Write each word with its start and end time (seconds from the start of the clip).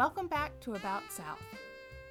Welcome 0.00 0.28
back 0.28 0.58
to 0.60 0.76
About 0.76 1.02
South. 1.12 1.42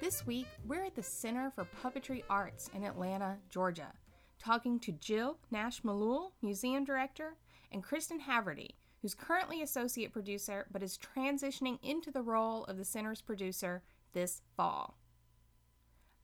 This 0.00 0.24
week, 0.24 0.46
we're 0.64 0.84
at 0.84 0.94
the 0.94 1.02
Center 1.02 1.50
for 1.50 1.66
Puppetry 1.82 2.22
Arts 2.30 2.70
in 2.72 2.84
Atlanta, 2.84 3.38
Georgia, 3.50 3.92
talking 4.38 4.78
to 4.78 4.92
Jill 4.92 5.38
Nash 5.50 5.80
Malul, 5.82 6.30
Museum 6.40 6.84
Director, 6.84 7.34
and 7.72 7.82
Kristen 7.82 8.20
Haverty, 8.20 8.76
who's 9.02 9.16
currently 9.16 9.60
Associate 9.60 10.12
Producer 10.12 10.68
but 10.70 10.84
is 10.84 11.00
transitioning 11.16 11.80
into 11.82 12.12
the 12.12 12.22
role 12.22 12.62
of 12.66 12.76
the 12.76 12.84
Center's 12.84 13.22
producer 13.22 13.82
this 14.12 14.40
fall. 14.56 14.96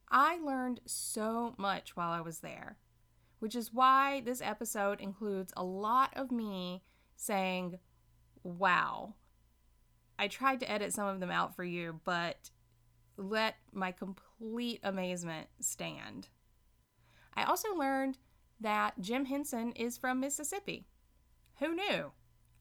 I 0.09 0.37
learned 0.37 0.79
so 0.85 1.53
much 1.57 1.97
while 1.97 2.11
I 2.11 2.21
was 2.21 2.39
there, 2.39 2.77
which 3.39 3.57
is 3.57 3.73
why 3.73 4.21
this 4.21 4.41
episode 4.41 5.01
includes 5.01 5.51
a 5.57 5.65
lot 5.65 6.13
of 6.15 6.31
me 6.31 6.83
saying, 7.17 7.79
Wow. 8.41 9.15
I 10.19 10.27
tried 10.27 10.59
to 10.61 10.71
edit 10.71 10.93
some 10.93 11.07
of 11.07 11.19
them 11.19 11.31
out 11.31 11.55
for 11.55 11.63
you, 11.63 11.99
but 12.03 12.49
let 13.17 13.55
my 13.71 13.91
complete 13.91 14.79
amazement 14.83 15.47
stand. 15.59 16.29
I 17.35 17.43
also 17.43 17.75
learned 17.75 18.17
that 18.59 18.99
Jim 18.99 19.25
Henson 19.25 19.71
is 19.73 19.97
from 19.97 20.19
Mississippi. 20.19 20.87
Who 21.59 21.75
knew? 21.75 22.11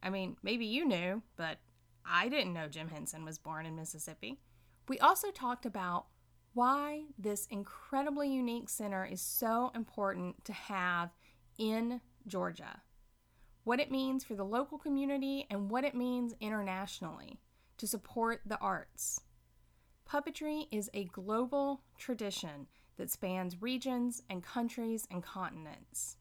I 0.02 0.10
mean, 0.10 0.36
maybe 0.42 0.66
you 0.66 0.84
knew, 0.84 1.22
but 1.36 1.58
I 2.04 2.28
didn't 2.28 2.52
know 2.52 2.68
Jim 2.68 2.88
Henson 2.88 3.24
was 3.24 3.38
born 3.38 3.66
in 3.66 3.76
Mississippi. 3.76 4.38
We 4.88 4.98
also 4.98 5.30
talked 5.30 5.66
about 5.66 6.06
why 6.52 7.04
this 7.18 7.46
incredibly 7.50 8.32
unique 8.32 8.68
center 8.68 9.04
is 9.04 9.20
so 9.20 9.70
important 9.74 10.44
to 10.44 10.52
have 10.52 11.10
in 11.58 12.00
Georgia, 12.26 12.82
what 13.64 13.80
it 13.80 13.90
means 13.90 14.24
for 14.24 14.34
the 14.34 14.44
local 14.44 14.78
community, 14.78 15.46
and 15.50 15.70
what 15.70 15.84
it 15.84 15.94
means 15.94 16.34
internationally 16.40 17.40
to 17.78 17.86
support 17.86 18.40
the 18.46 18.58
arts. 18.58 19.20
Puppetry 20.10 20.66
is 20.70 20.88
a 20.94 21.04
global 21.04 21.82
tradition 21.98 22.66
that 22.96 23.10
spans 23.10 23.60
regions 23.60 24.22
and 24.30 24.42
countries 24.42 25.06
and 25.10 25.22
continents. 25.22 26.16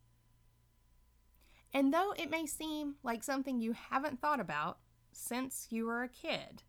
And 1.73 1.93
though 1.93 2.13
it 2.17 2.29
may 2.29 2.45
seem 2.45 2.95
like 3.03 3.23
something 3.23 3.59
you 3.59 3.73
haven't 3.73 4.21
thought 4.21 4.39
about 4.39 4.79
since 5.11 5.67
you 5.69 5.85
were 5.85 6.03
a 6.03 6.09
kid, 6.09 6.63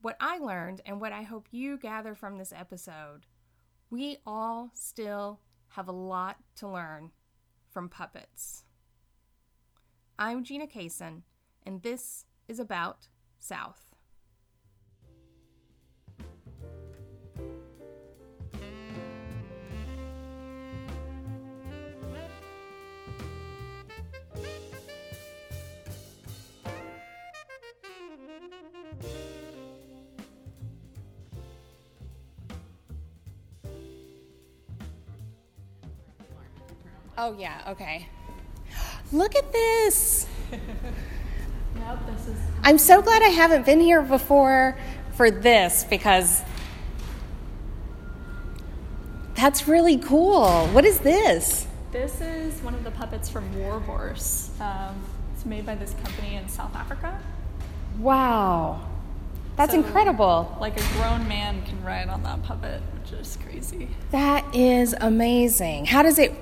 what 0.00 0.16
I 0.20 0.38
learned 0.38 0.80
and 0.86 1.00
what 1.00 1.12
I 1.12 1.22
hope 1.22 1.48
you 1.50 1.76
gather 1.76 2.14
from 2.14 2.38
this 2.38 2.52
episode, 2.52 3.26
we 3.90 4.18
all 4.24 4.70
still 4.74 5.40
have 5.70 5.88
a 5.88 5.92
lot 5.92 6.36
to 6.56 6.68
learn 6.68 7.10
from 7.70 7.88
puppets. 7.88 8.64
I'm 10.18 10.44
Gina 10.44 10.66
Kaysen, 10.66 11.22
and 11.64 11.82
this 11.82 12.24
is 12.48 12.58
about 12.58 13.06
South. 13.38 13.84
Oh, 37.20 37.34
yeah, 37.36 37.62
okay. 37.66 38.08
Look 39.10 39.34
at 39.34 39.52
this. 39.52 40.26
Yep, 41.88 41.98
this 42.06 42.28
is. 42.28 42.36
I'm 42.62 42.78
so 42.78 43.00
glad 43.00 43.22
I 43.22 43.28
haven't 43.28 43.64
been 43.64 43.80
here 43.80 44.02
before 44.02 44.76
for 45.12 45.30
this 45.30 45.84
because 45.88 46.42
that's 49.34 49.66
really 49.66 49.96
cool. 49.96 50.66
What 50.68 50.84
is 50.84 50.98
this? 51.00 51.66
This 51.92 52.20
is 52.20 52.60
one 52.62 52.74
of 52.74 52.84
the 52.84 52.90
puppets 52.90 53.30
from 53.30 53.56
Warhorse. 53.58 54.50
Um, 54.60 54.96
it's 55.34 55.46
made 55.46 55.64
by 55.64 55.76
this 55.76 55.94
company 56.04 56.34
in 56.36 56.48
South 56.48 56.74
Africa. 56.76 57.18
Wow. 57.98 58.80
That's 59.56 59.72
So- 59.72 59.78
incredible. 59.78 60.56
Like 60.60 60.78
a 60.78 60.84
grown 60.98 61.26
man 61.26 61.62
can 61.62 61.82
ride 61.82 62.08
on 62.08 62.22
that 62.24 62.42
puppet, 62.42 62.82
which 63.00 63.12
is 63.18 63.38
crazy. 63.42 63.88
That 64.10 64.44
is 64.54 64.94
amazing. 65.00 65.86
How 65.86 66.02
does 66.02 66.18
it 66.18 66.34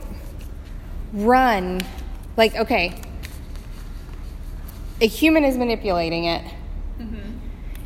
run? 1.12 1.82
Like, 2.36 2.56
okay, 2.56 3.00
a 5.00 5.06
human 5.06 5.44
is 5.44 5.56
manipulating 5.56 6.24
it, 6.24 6.42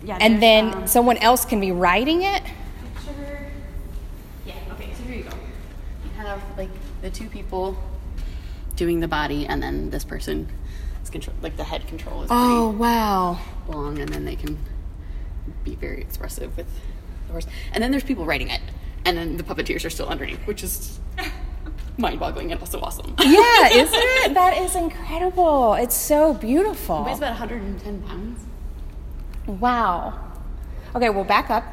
Yeah, 0.04 0.16
and 0.21 0.43
then 0.43 0.75
um, 0.75 0.87
someone 0.87 1.16
else 1.19 1.44
can 1.44 1.60
be 1.60 1.72
riding 1.72 2.22
it? 2.22 2.43
picture- 2.94 3.50
Yeah, 4.47 4.54
okay, 4.72 4.91
so 4.97 5.03
here 5.04 5.16
you 5.16 5.22
go. 5.25 5.31
You 6.04 6.10
have 6.22 6.41
like 6.56 6.71
the 7.03 7.10
two 7.10 7.28
people 7.28 7.76
doing 8.76 9.00
the 9.00 9.09
body, 9.09 9.47
and 9.47 9.62
then 9.62 9.91
this 9.91 10.04
person 10.04 10.48
is 11.03 11.10
control, 11.10 11.37
like 11.43 11.56
the 11.56 11.65
head 11.65 11.87
control 11.87 12.22
is 12.22 12.28
Oh, 12.32 12.71
wow. 12.71 13.38
long, 13.69 13.98
and 13.98 14.09
then 14.09 14.25
they 14.25 14.37
can 14.37 14.56
be 15.65 15.75
very 15.75 16.00
expressive 16.00 16.56
with 16.56 16.66
the 17.27 17.32
horse. 17.32 17.47
And 17.72 17.82
then 17.82 17.91
there's 17.91 18.04
people 18.04 18.25
riding 18.25 18.48
it, 18.48 18.60
and 19.04 19.16
then 19.19 19.37
the 19.37 19.42
puppeteers 19.42 19.84
are 19.84 19.91
still 19.91 20.06
underneath, 20.09 20.41
which 20.47 20.62
is 20.62 20.98
mind-boggling 22.00 22.50
and 22.52 22.60
also 22.60 22.80
awesome. 22.80 23.14
Yeah, 23.20 23.68
isn't 23.68 23.94
it? 23.94 24.34
That 24.34 24.56
is 24.58 24.74
incredible. 24.74 25.74
It's 25.74 25.94
so 25.96 26.34
beautiful. 26.34 27.04
Weighs 27.04 27.18
about 27.18 27.38
110 27.38 28.02
pounds. 28.02 28.40
Wow. 29.46 30.18
Okay, 30.94 31.10
we'll 31.10 31.24
back 31.24 31.50
up. 31.50 31.64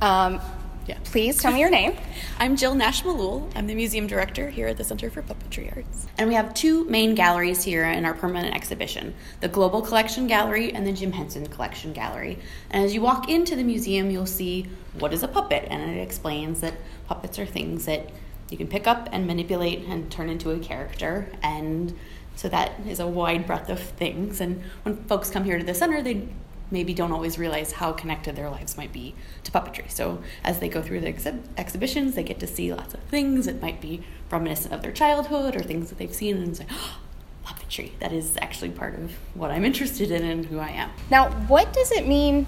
Um, 0.00 0.40
Yeah. 0.86 0.98
please 1.04 1.38
tell 1.38 1.52
me 1.52 1.60
your 1.60 1.70
name. 1.70 1.96
I'm 2.38 2.56
Jill 2.56 2.74
Nash 2.74 3.02
Malul. 3.02 3.50
I'm 3.56 3.66
the 3.66 3.74
museum 3.74 4.06
director 4.06 4.50
here 4.50 4.68
at 4.68 4.76
the 4.76 4.84
Center 4.84 5.10
for 5.10 5.22
Puppetry 5.22 5.74
Arts. 5.74 6.06
And 6.18 6.28
we 6.28 6.34
have 6.34 6.54
two 6.54 6.84
main 6.84 7.14
galleries 7.14 7.64
here 7.64 7.84
in 7.84 8.04
our 8.04 8.14
permanent 8.14 8.54
exhibition 8.54 9.14
the 9.40 9.48
Global 9.48 9.82
Collection 9.82 10.26
Gallery 10.26 10.72
and 10.72 10.86
the 10.86 10.92
Jim 10.92 11.12
Henson 11.12 11.46
Collection 11.46 11.92
Gallery. 11.92 12.38
And 12.70 12.84
as 12.84 12.94
you 12.94 13.00
walk 13.00 13.28
into 13.28 13.56
the 13.56 13.64
museum, 13.64 14.10
you'll 14.10 14.26
see 14.26 14.66
what 14.98 15.12
is 15.12 15.22
a 15.22 15.28
puppet, 15.28 15.66
and 15.70 15.82
it 15.90 16.00
explains 16.00 16.60
that 16.60 16.74
puppets 17.06 17.38
are 17.38 17.46
things 17.46 17.86
that 17.86 18.08
you 18.50 18.56
can 18.56 18.68
pick 18.68 18.86
up 18.86 19.08
and 19.12 19.26
manipulate 19.26 19.84
and 19.86 20.10
turn 20.10 20.28
into 20.28 20.50
a 20.50 20.58
character. 20.58 21.28
And 21.42 21.96
so 22.36 22.48
that 22.48 22.72
is 22.86 23.00
a 23.00 23.06
wide 23.06 23.46
breadth 23.46 23.68
of 23.68 23.80
things. 23.80 24.40
And 24.40 24.62
when 24.82 24.96
folks 25.04 25.30
come 25.30 25.44
here 25.44 25.58
to 25.58 25.64
the 25.64 25.74
center, 25.74 26.02
they 26.02 26.28
maybe 26.70 26.92
don't 26.92 27.12
always 27.12 27.38
realize 27.38 27.72
how 27.72 27.92
connected 27.92 28.36
their 28.36 28.50
lives 28.50 28.76
might 28.76 28.92
be 28.92 29.14
to 29.44 29.52
puppetry. 29.52 29.90
So 29.90 30.22
as 30.44 30.58
they 30.58 30.68
go 30.68 30.82
through 30.82 31.00
the 31.00 31.12
exhib- 31.12 31.44
exhibitions, 31.56 32.14
they 32.14 32.22
get 32.22 32.40
to 32.40 32.46
see 32.46 32.72
lots 32.72 32.94
of 32.94 33.00
things 33.04 33.46
that 33.46 33.62
might 33.62 33.80
be 33.80 34.02
reminiscent 34.30 34.74
of 34.74 34.82
their 34.82 34.92
childhood 34.92 35.54
or 35.54 35.60
things 35.60 35.88
that 35.90 35.98
they've 35.98 36.14
seen 36.14 36.36
and 36.36 36.56
say, 36.56 36.66
puppetry. 37.44 37.92
That 38.00 38.12
is 38.12 38.36
actually 38.42 38.70
part 38.70 38.94
of 38.98 39.12
what 39.34 39.50
I'm 39.50 39.64
interested 39.64 40.10
in 40.10 40.24
and 40.24 40.46
who 40.46 40.58
I 40.58 40.70
am. 40.70 40.90
Now, 41.10 41.30
what 41.30 41.72
does 41.72 41.92
it 41.92 42.06
mean 42.06 42.46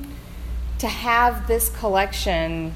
to 0.78 0.88
have 0.88 1.46
this 1.46 1.68
collection 1.70 2.74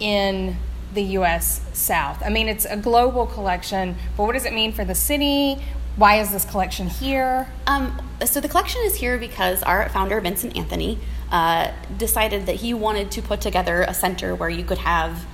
in 0.00 0.56
the 0.94 1.02
U.S. 1.02 1.60
South? 1.72 2.22
I 2.24 2.28
mean, 2.28 2.48
it's 2.48 2.64
a 2.64 2.76
global 2.76 3.26
collection, 3.26 3.96
but 4.16 4.24
what 4.24 4.32
does 4.32 4.44
it 4.44 4.52
mean 4.52 4.72
for 4.72 4.84
the 4.84 4.94
city? 4.94 5.62
Why 5.96 6.20
is 6.20 6.30
this 6.30 6.44
collection 6.44 6.86
here? 6.86 7.48
Um, 7.66 8.00
so 8.24 8.40
the 8.40 8.48
collection 8.48 8.80
is 8.84 8.94
here 8.94 9.18
because 9.18 9.62
our 9.62 9.88
founder, 9.88 10.20
Vincent 10.20 10.56
Anthony, 10.56 10.98
uh, 11.30 11.72
decided 11.96 12.46
that 12.46 12.56
he 12.56 12.72
wanted 12.72 13.10
to 13.12 13.22
put 13.22 13.40
together 13.40 13.82
a 13.82 13.92
center 13.92 14.34
where 14.34 14.48
you 14.48 14.64
could 14.64 14.78
have 14.78 15.26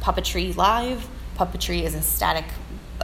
puppetry 0.00 0.54
live. 0.54 1.08
Puppetry 1.36 1.82
is 1.82 1.94
a 1.94 2.02
static 2.02 2.44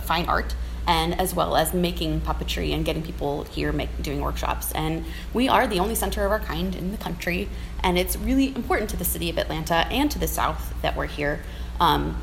fine 0.03 0.27
art, 0.27 0.55
and 0.87 1.19
as 1.21 1.35
well 1.35 1.57
as 1.57 1.75
making 1.75 2.21
puppetry 2.21 2.73
and 2.73 2.85
getting 2.85 3.03
people 3.03 3.45
here 3.45 3.73
make, 3.73 4.03
doing 4.03 4.21
workshops. 4.21 4.73
And 4.73 5.05
we 5.33 5.49
are 5.49 5.67
the 5.67 5.79
only 5.79 5.95
center 5.95 6.25
of 6.25 6.31
our 6.31 6.41
kind 6.41 6.75
in 6.75 6.93
the 6.93 6.99
country, 6.99 7.49
and 7.83 7.99
it's 7.99 8.17
really 8.17 8.49
important 8.55 8.91
to 8.91 8.97
the 8.97 9.05
city 9.05 9.31
of 9.31 9.39
Atlanta 9.39 9.87
and 9.91 10.11
to 10.11 10.19
the 10.19 10.29
South 10.29 10.75
that 10.83 10.97
we're 10.97 11.07
here. 11.07 11.41
Um, 11.81 12.21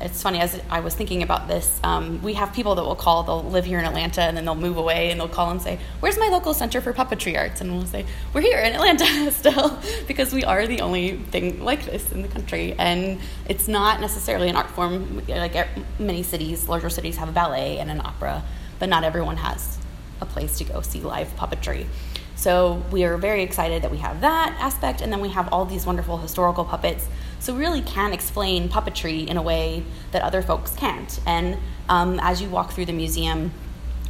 it's 0.00 0.22
funny 0.22 0.38
as 0.38 0.60
I 0.68 0.80
was 0.80 0.94
thinking 0.94 1.22
about 1.22 1.48
this. 1.48 1.80
Um, 1.82 2.22
we 2.22 2.34
have 2.34 2.52
people 2.52 2.74
that 2.74 2.82
will 2.82 2.94
call. 2.94 3.22
They'll 3.22 3.42
live 3.42 3.64
here 3.64 3.78
in 3.78 3.86
Atlanta 3.86 4.20
and 4.20 4.36
then 4.36 4.44
they'll 4.44 4.54
move 4.54 4.76
away 4.76 5.10
and 5.10 5.18
they'll 5.18 5.28
call 5.28 5.50
and 5.50 5.62
say, 5.62 5.78
"Where's 6.00 6.18
my 6.18 6.28
local 6.28 6.52
center 6.52 6.80
for 6.80 6.92
puppetry 6.92 7.38
arts?" 7.38 7.62
And 7.62 7.74
we'll 7.74 7.86
say, 7.86 8.04
"We're 8.34 8.42
here 8.42 8.58
in 8.58 8.74
Atlanta 8.74 9.30
still 9.32 9.78
because 10.06 10.32
we 10.32 10.44
are 10.44 10.66
the 10.66 10.80
only 10.80 11.16
thing 11.16 11.64
like 11.64 11.86
this 11.86 12.12
in 12.12 12.22
the 12.22 12.28
country." 12.28 12.74
And 12.78 13.18
it's 13.48 13.66
not 13.66 14.00
necessarily 14.00 14.50
an 14.50 14.56
art 14.56 14.70
form. 14.70 15.22
Like 15.26 15.68
many 15.98 16.22
cities, 16.22 16.68
larger 16.68 16.90
cities 16.90 17.16
have 17.16 17.28
a 17.28 17.32
ballet 17.32 17.78
and 17.78 17.90
an 17.90 18.00
opera, 18.04 18.44
but 18.78 18.90
not 18.90 19.04
everyone 19.04 19.38
has 19.38 19.78
a 20.20 20.26
place 20.26 20.58
to 20.58 20.64
go 20.64 20.82
see 20.82 21.00
live 21.00 21.34
puppetry. 21.36 21.86
So 22.36 22.82
we 22.92 23.04
are 23.04 23.16
very 23.16 23.42
excited 23.42 23.82
that 23.82 23.90
we 23.90 23.98
have 23.98 24.20
that 24.20 24.56
aspect, 24.60 25.00
and 25.00 25.10
then 25.10 25.20
we 25.20 25.30
have 25.30 25.48
all 25.52 25.64
these 25.64 25.86
wonderful 25.86 26.18
historical 26.18 26.64
puppets. 26.64 27.08
So 27.40 27.54
we 27.54 27.60
really 27.60 27.82
can 27.82 28.12
explain 28.12 28.68
puppetry 28.68 29.26
in 29.26 29.36
a 29.36 29.42
way 29.42 29.82
that 30.12 30.22
other 30.22 30.42
folks 30.42 30.74
can't. 30.76 31.18
And 31.26 31.56
um, 31.88 32.20
as 32.20 32.42
you 32.42 32.48
walk 32.48 32.72
through 32.72 32.86
the 32.86 32.92
museum, 32.92 33.52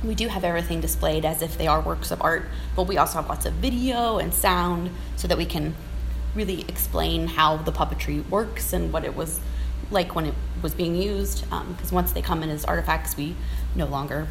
we 0.02 0.14
do 0.14 0.28
have 0.28 0.44
everything 0.44 0.80
displayed 0.80 1.24
as 1.24 1.40
if 1.40 1.56
they 1.56 1.66
are 1.68 1.80
works 1.80 2.10
of 2.10 2.20
art, 2.20 2.46
but 2.74 2.84
we 2.84 2.98
also 2.98 3.18
have 3.20 3.28
lots 3.28 3.46
of 3.46 3.54
video 3.54 4.18
and 4.18 4.34
sound 4.34 4.90
so 5.16 5.28
that 5.28 5.38
we 5.38 5.46
can 5.46 5.74
really 6.34 6.62
explain 6.62 7.28
how 7.28 7.56
the 7.56 7.72
puppetry 7.72 8.28
works 8.28 8.72
and 8.72 8.92
what 8.92 9.04
it 9.04 9.16
was 9.16 9.40
like 9.90 10.14
when 10.14 10.26
it 10.26 10.34
was 10.62 10.74
being 10.74 10.96
used. 10.96 11.44
Because 11.44 11.92
um, 11.92 11.94
once 11.94 12.12
they 12.12 12.22
come 12.22 12.42
in 12.42 12.50
as 12.50 12.64
artifacts, 12.64 13.16
we 13.16 13.36
no 13.74 13.86
longer 13.86 14.26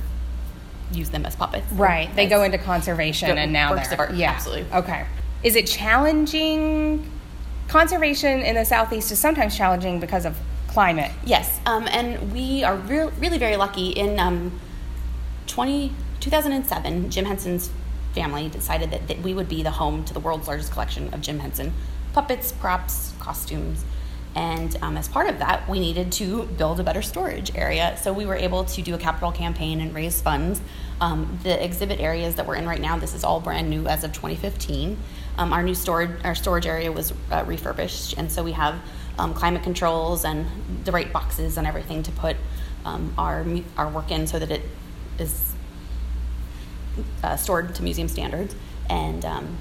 use 0.92 1.10
them 1.10 1.26
as 1.26 1.36
puppets. 1.36 1.72
Right. 1.74 2.14
They 2.16 2.28
go 2.28 2.44
into 2.44 2.58
conservation 2.58 3.38
and 3.38 3.52
now 3.52 3.72
works 3.72 3.90
they're 3.90 3.96
of 3.96 4.00
art. 4.00 4.14
yeah. 4.16 4.32
Absolutely. 4.32 4.72
Okay. 4.74 5.06
Is 5.44 5.56
it 5.56 5.68
challenging? 5.68 7.12
Conservation 7.68 8.42
in 8.42 8.56
the 8.56 8.64
southeast 8.66 9.12
is 9.12 9.20
sometimes 9.20 9.58
challenging 9.58 10.00
because 10.00 10.26
of 10.26 10.38
climate. 10.68 11.12
Yes, 11.26 11.60
um, 11.66 11.88
and 11.88 12.32
we 12.34 12.64
are 12.64 12.76
re- 12.76 13.10
really 13.20 13.38
very 13.38 13.56
lucky. 13.56 13.90
In 13.90 14.20
um, 14.20 14.60
20, 15.48 15.92
2007, 16.20 17.10
Jim 17.10 17.26
Henson's 17.26 17.72
family 18.14 18.50
decided 18.50 18.92
that, 18.92 19.08
that 19.08 19.22
we 19.22 19.34
would 19.34 19.50
be 19.50 19.64
the 19.64 19.72
home 19.72 20.04
to 20.06 20.14
the 20.14 20.20
world's 20.20 20.48
largest 20.48 20.72
collection 20.72 21.14
of 21.14 21.22
Jim 21.22 21.40
Henson 21.40 21.74
puppets, 22.14 22.54
props, 22.54 23.14
costumes. 23.20 23.84
And 24.36 24.78
um, 24.82 24.98
as 24.98 25.08
part 25.08 25.30
of 25.30 25.40
that, 25.40 25.68
we 25.70 25.80
needed 25.80 26.12
to 26.14 26.44
build 26.44 26.80
a 26.80 26.84
better 26.84 27.02
storage 27.02 27.56
area. 27.56 27.98
So 28.02 28.12
we 28.12 28.26
were 28.26 28.36
able 28.36 28.66
to 28.66 28.82
do 28.82 28.94
a 28.94 28.98
capital 28.98 29.32
campaign 29.32 29.80
and 29.80 29.96
raise 29.96 30.22
funds. 30.22 30.62
Um, 31.00 31.40
the 31.44 31.64
exhibit 31.64 32.02
areas 32.02 32.36
that 32.36 32.46
we're 32.46 32.56
in 32.56 32.68
right 32.68 32.82
now, 32.82 32.98
this 32.98 33.14
is 33.14 33.24
all 33.24 33.40
brand 33.40 33.70
new 33.70 33.88
as 33.88 34.04
of 34.04 34.12
2015. 34.12 34.98
Um, 35.38 35.54
our 35.54 35.64
new 35.64 35.76
storage, 35.76 36.12
our 36.24 36.36
storage 36.36 36.66
area 36.66 36.92
was 36.92 37.14
uh, 37.32 37.44
refurbished, 37.46 38.18
and 38.18 38.32
so 38.32 38.44
we 38.44 38.54
have 38.54 38.76
um, 39.18 39.34
climate 39.34 39.64
controls 39.64 40.24
and 40.24 40.46
the 40.86 40.92
right 40.92 41.12
boxes 41.12 41.58
and 41.58 41.68
everything 41.68 42.04
to 42.04 42.12
put 42.12 42.38
um, 42.86 43.14
our 43.18 43.46
our 43.78 43.90
work 43.90 44.12
in, 44.12 44.28
so 44.28 44.40
that 44.40 44.52
it 44.52 44.62
is 45.20 45.54
uh, 47.24 47.36
stored 47.36 47.76
to 47.76 47.84
museum 47.84 48.08
standards. 48.08 48.56
And 48.90 49.26
um, 49.26 49.58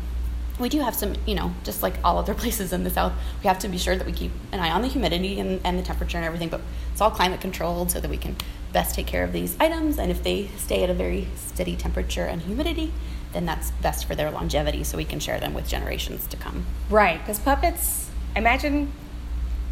we 0.58 0.68
do 0.68 0.80
have 0.80 0.94
some, 0.94 1.14
you 1.26 1.34
know, 1.34 1.52
just 1.64 1.82
like 1.82 1.94
all 2.04 2.18
other 2.18 2.34
places 2.42 2.72
in 2.72 2.84
the 2.84 2.90
South, 2.90 3.12
we 3.42 3.48
have 3.48 3.58
to 3.60 3.68
be 3.68 3.78
sure 3.78 3.96
that 3.96 4.06
we 4.06 4.12
keep 4.12 4.32
an 4.52 4.60
eye 4.60 4.70
on 4.70 4.82
the 4.82 4.88
humidity 4.88 5.40
and, 5.40 5.60
and 5.64 5.78
the 5.78 5.82
temperature 5.82 6.16
and 6.16 6.24
everything, 6.26 6.48
but 6.48 6.60
it's 6.92 7.00
all 7.00 7.10
climate 7.10 7.40
controlled 7.40 7.90
so 7.90 8.00
that 8.00 8.10
we 8.10 8.16
can 8.16 8.36
best 8.72 8.94
take 8.94 9.06
care 9.06 9.24
of 9.24 9.32
these 9.32 9.56
items. 9.60 9.98
And 9.98 10.10
if 10.10 10.22
they 10.22 10.48
stay 10.56 10.82
at 10.84 10.90
a 10.90 10.94
very 10.94 11.28
steady 11.36 11.76
temperature 11.76 12.24
and 12.24 12.42
humidity, 12.42 12.92
then 13.32 13.46
that's 13.46 13.70
best 13.72 14.06
for 14.06 14.14
their 14.14 14.30
longevity 14.30 14.84
so 14.84 14.96
we 14.96 15.04
can 15.04 15.18
share 15.18 15.40
them 15.40 15.54
with 15.54 15.68
generations 15.68 16.26
to 16.28 16.36
come. 16.36 16.64
Right, 16.88 17.18
because 17.18 17.38
puppets, 17.40 18.10
imagine 18.36 18.92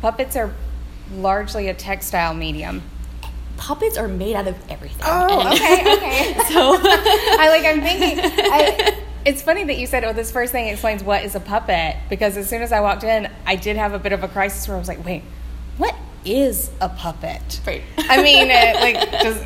puppets 0.01 0.35
are 0.37 0.53
largely 1.15 1.69
a 1.69 1.75
textile 1.75 2.35
medium. 2.35 2.83
Puppets 3.57 3.97
are 3.97 4.09
made 4.09 4.35
out 4.35 4.49
of 4.49 4.57
everything. 4.69 5.03
Oh, 5.05 5.41
And 5.41 5.49
okay, 5.55 5.97
okay. 5.97 6.35
so 6.49 6.77
I 6.83 7.49
like. 7.49 7.65
I'm 7.65 7.81
thinking. 7.81 8.19
I, 8.25 8.99
it's 9.25 9.43
funny 9.43 9.65
that 9.65 9.79
you 9.79 9.87
said, 9.87 10.05
"Oh, 10.05 10.13
this 10.13 10.31
first 10.31 10.53
thing 10.53 10.69
explains 10.69 11.03
what 11.03 11.25
is 11.25 11.35
a 11.35 11.41
puppet," 11.41 11.97
because 12.09 12.37
as 12.37 12.49
soon 12.49 12.63
as 12.63 12.73
I 12.73 12.81
walked 12.81 13.05
in, 13.05 13.29
I 13.47 13.57
did 13.57 13.77
have 13.77 13.93
a 13.95 13.99
bit 13.99 14.13
of 14.13 14.23
a 14.23 14.29
crisis 14.29 14.67
where 14.69 14.77
I 14.77 14.79
was 14.81 14.89
like, 14.89 15.05
"Wait, 15.05 15.23
what 15.79 15.95
is 16.25 16.71
a 16.81 16.89
puppet?" 16.89 17.61
Right. 17.67 17.83
I 17.99 18.23
mean, 18.23 18.49
it, 18.51 18.77
like, 18.81 19.11
does 19.23 19.43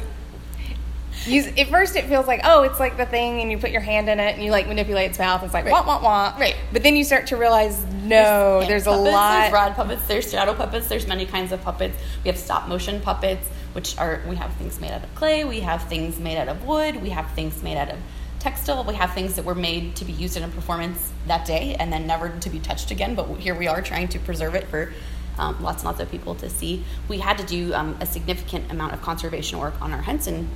you, 1.26 1.42
at 1.58 1.68
first 1.68 1.96
it 1.96 2.04
feels 2.04 2.26
like, 2.26 2.40
oh, 2.44 2.62
it's 2.62 2.78
like 2.78 2.96
the 2.96 3.06
thing, 3.06 3.40
and 3.40 3.50
you 3.50 3.58
put 3.58 3.70
your 3.70 3.80
hand 3.80 4.08
in 4.08 4.20
it 4.20 4.34
and 4.34 4.44
you 4.44 4.50
like 4.50 4.68
manipulate 4.68 5.10
its 5.10 5.18
mouth. 5.18 5.42
It's 5.42 5.52
like 5.54 5.64
Right. 5.64 5.72
wah 5.72 5.84
wah 5.84 6.00
wah. 6.02 6.36
Right. 6.38 6.56
But 6.72 6.82
then 6.82 6.94
you 6.96 7.04
start 7.04 7.26
to 7.28 7.36
realize, 7.36 7.82
no, 8.04 8.60
hand 8.60 8.70
there's 8.70 8.86
a 8.86 8.92
lot. 8.92 9.40
There's 9.40 9.52
rod 9.52 9.74
puppets. 9.74 10.06
There's 10.06 10.30
shadow 10.30 10.54
puppets. 10.54 10.88
There's 10.88 11.06
many 11.06 11.26
kinds 11.26 11.52
of 11.52 11.62
puppets. 11.62 11.96
We 12.22 12.28
have 12.30 12.38
stop 12.38 12.68
motion 12.68 13.00
puppets, 13.00 13.48
which 13.72 13.98
are 13.98 14.20
we 14.28 14.36
have 14.36 14.52
things 14.54 14.80
made 14.80 14.92
out 14.92 15.02
of 15.02 15.14
clay. 15.14 15.44
We 15.44 15.60
have 15.60 15.82
things 15.84 16.18
made 16.18 16.36
out 16.38 16.48
of 16.48 16.64
wood. 16.64 17.02
We 17.02 17.10
have 17.10 17.30
things 17.32 17.62
made 17.62 17.76
out 17.76 17.90
of 17.90 17.98
textile. 18.46 18.84
We 18.84 18.94
have 18.94 19.12
things 19.12 19.34
that 19.34 19.44
were 19.44 19.56
made 19.56 19.96
to 19.96 20.04
be 20.04 20.12
used 20.12 20.36
in 20.36 20.44
a 20.44 20.48
performance 20.48 21.12
that 21.26 21.44
day 21.46 21.74
and 21.80 21.92
then 21.92 22.06
never 22.06 22.28
to 22.28 22.48
be 22.48 22.60
touched 22.60 22.92
again. 22.92 23.16
But 23.16 23.26
here 23.38 23.56
we 23.56 23.66
are 23.66 23.82
trying 23.82 24.06
to 24.08 24.20
preserve 24.20 24.54
it 24.54 24.68
for. 24.68 24.92
Um, 25.36 25.60
lots 25.60 25.82
and 25.82 25.86
lots 25.86 25.98
of 25.98 26.08
people 26.12 26.36
to 26.36 26.48
see. 26.48 26.84
We 27.08 27.18
had 27.18 27.38
to 27.38 27.44
do 27.44 27.74
um, 27.74 27.98
a 28.00 28.06
significant 28.06 28.70
amount 28.70 28.92
of 28.92 29.02
conservation 29.02 29.58
work 29.58 29.74
on 29.82 29.92
our 29.92 30.00
Henson 30.00 30.48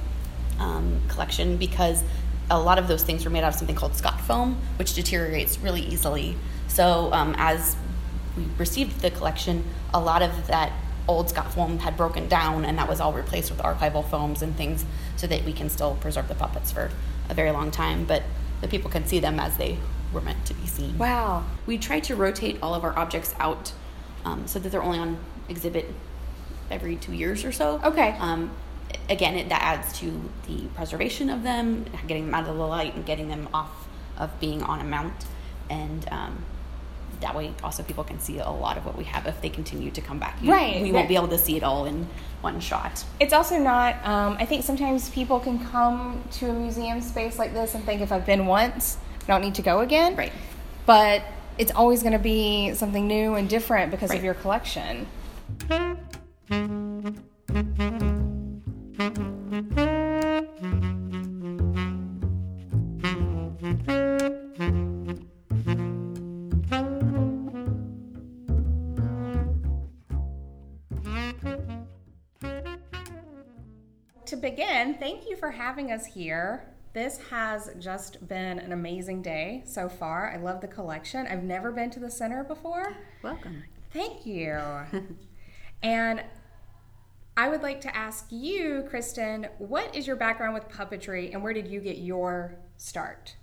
um, 0.61 1.01
collection 1.09 1.57
because 1.57 2.05
a 2.49 2.61
lot 2.61 2.79
of 2.79 2.87
those 2.87 3.03
things 3.03 3.25
were 3.25 3.31
made 3.33 3.43
out 3.43 3.55
of 3.55 3.59
something 3.59 3.75
called 3.75 3.97
Scott 3.97 4.21
foam, 4.21 4.57
which 4.79 4.95
deteriorates 4.95 5.59
really 5.59 5.83
easily. 5.83 6.37
So 6.69 7.13
um, 7.13 7.35
as 7.39 7.75
we 8.37 8.45
received 8.57 9.01
the 9.01 9.11
collection, 9.11 9.65
a 9.93 10.01
lot 10.01 10.23
of 10.23 10.47
that 10.47 10.73
old 11.09 11.29
Scott 11.29 11.53
foam 11.53 11.81
had 11.81 11.97
broken 11.97 12.29
down, 12.29 12.65
and 12.65 12.79
that 12.79 12.89
was 12.89 13.01
all 13.01 13.13
replaced 13.13 13.51
with 13.51 13.59
archival 13.61 14.09
foams 14.09 14.43
and 14.43 14.57
things, 14.57 14.85
so 15.17 15.27
that 15.27 15.45
we 15.45 15.53
can 15.53 15.69
still 15.69 15.97
preserve 15.97 16.29
the 16.29 16.37
puppets 16.37 16.71
for 16.71 16.89
a 17.31 17.35
very 17.35 17.51
long 17.51 17.71
time. 17.71 18.05
But 18.05 18.25
the 18.61 18.69
people 18.69 18.91
can 18.91 19.07
see 19.07 19.21
them 19.21 19.41
as 19.41 19.57
they 19.57 19.79
were 20.13 20.21
meant 20.21 20.45
to 20.47 20.55
be 20.55 20.67
seen. 20.67 20.99
wow. 20.99 21.45
We 21.67 21.79
try 21.79 22.01
to 22.01 22.17
rotate 22.17 22.59
all 22.63 22.75
of 22.75 22.85
our 22.85 22.99
objects 22.99 23.35
out 23.39 23.73
um, 24.25 24.47
so 24.47 24.59
that 24.59 24.71
they're 24.71 24.83
only 24.83 24.99
on 24.99 25.19
exhibit 25.49 25.87
every 26.71 26.97
two 26.97 27.13
years 27.13 27.45
or 27.45 27.53
so. 27.53 27.81
Okay. 27.85 28.17
Um, 28.19 28.51
again, 29.09 29.37
it, 29.37 29.49
that 29.49 29.63
adds 29.63 29.99
to 30.01 30.31
the 30.47 30.67
preservation 30.75 31.31
of 31.31 31.43
them, 31.43 31.87
getting 32.07 32.27
them 32.27 32.35
out 32.35 32.49
of 32.49 32.57
the 32.57 32.67
light 32.67 32.95
and 32.95 33.07
getting 33.07 33.29
them 33.29 33.49
off 33.55 33.89
of 34.19 34.39
being 34.41 34.63
on 34.63 34.81
a 34.81 34.85
mount. 34.85 35.27
And 35.69 36.07
um, 36.11 36.45
that 37.21 37.35
way, 37.35 37.53
also, 37.63 37.83
people 37.83 38.05
can 38.05 38.19
see 38.19 38.39
a 38.39 38.49
lot 38.51 38.77
of 38.77 38.87
what 38.87 38.97
we 38.97 39.05
have 39.05 39.27
if 39.27 39.41
they 39.43 39.49
continue 39.51 39.91
to 39.91 40.01
come 40.01 40.19
back. 40.19 40.39
You- 40.43 40.51
Right, 40.53 40.81
We 40.83 40.91
won't 40.93 41.09
be 41.09 41.17
able 41.17 41.29
to 41.29 41.39
see 41.39 41.57
it 41.57 41.63
all 41.63 41.85
in 41.87 42.09
one 42.41 42.61
shot. 42.61 43.05
It's 43.21 43.33
also 43.35 43.59
not. 43.59 43.97
Um, 44.07 44.37
I 44.39 44.47
think 44.47 44.65
sometimes 44.65 45.11
people 45.11 45.39
can 45.41 45.59
come 45.67 46.23
to 46.33 46.51
a 46.51 46.53
museum 46.53 47.01
space 47.01 47.39
like 47.39 47.53
this 47.53 47.75
and 47.75 47.85
think, 47.85 48.01
if 48.01 48.11
I've 48.13 48.25
been 48.27 48.47
once, 48.47 48.97
I 49.23 49.27
don't 49.27 49.43
need 49.43 49.55
to 49.57 49.63
go 49.63 49.81
again. 49.81 50.17
Right. 50.17 50.33
But 50.87 51.23
it's 51.59 51.73
always 51.73 52.03
going 52.03 52.15
to 52.15 52.19
be 52.19 52.73
something 52.75 53.07
new 53.07 53.35
and 53.35 53.49
different 53.49 53.91
because 53.91 54.11
Right. 54.11 54.19
of 54.19 54.25
your 54.25 54.35
collection. 54.35 55.07
Having 75.71 75.93
us 75.93 76.05
here. 76.05 76.65
This 76.95 77.19
has 77.31 77.71
just 77.79 78.27
been 78.27 78.59
an 78.59 78.73
amazing 78.73 79.23
day 79.23 79.63
so 79.65 79.89
far. 79.89 80.33
I 80.33 80.37
love 80.37 80.61
the 80.61 80.67
collection. 80.67 81.29
I've 81.29 81.45
never 81.45 81.71
been 81.71 81.91
to 81.91 82.01
the 82.01 82.11
center 82.11 82.43
before. 82.43 82.97
Welcome. 83.23 83.63
Thank 83.93 84.27
you. 84.27 84.59
and 85.85 86.25
I 87.37 87.49
would 87.49 87.63
like 87.63 87.81
to 87.83 87.97
ask 87.97 88.27
you, 88.31 88.85
Kristen, 88.91 89.47
what 89.59 89.95
is 89.95 90.09
your 90.09 90.17
background 90.17 90.55
with 90.55 90.69
puppetry 90.69 91.33
and 91.33 91.41
where 91.41 91.53
did 91.53 91.69
you 91.69 91.79
get 91.79 91.99
your 91.99 92.57
start? 92.77 93.37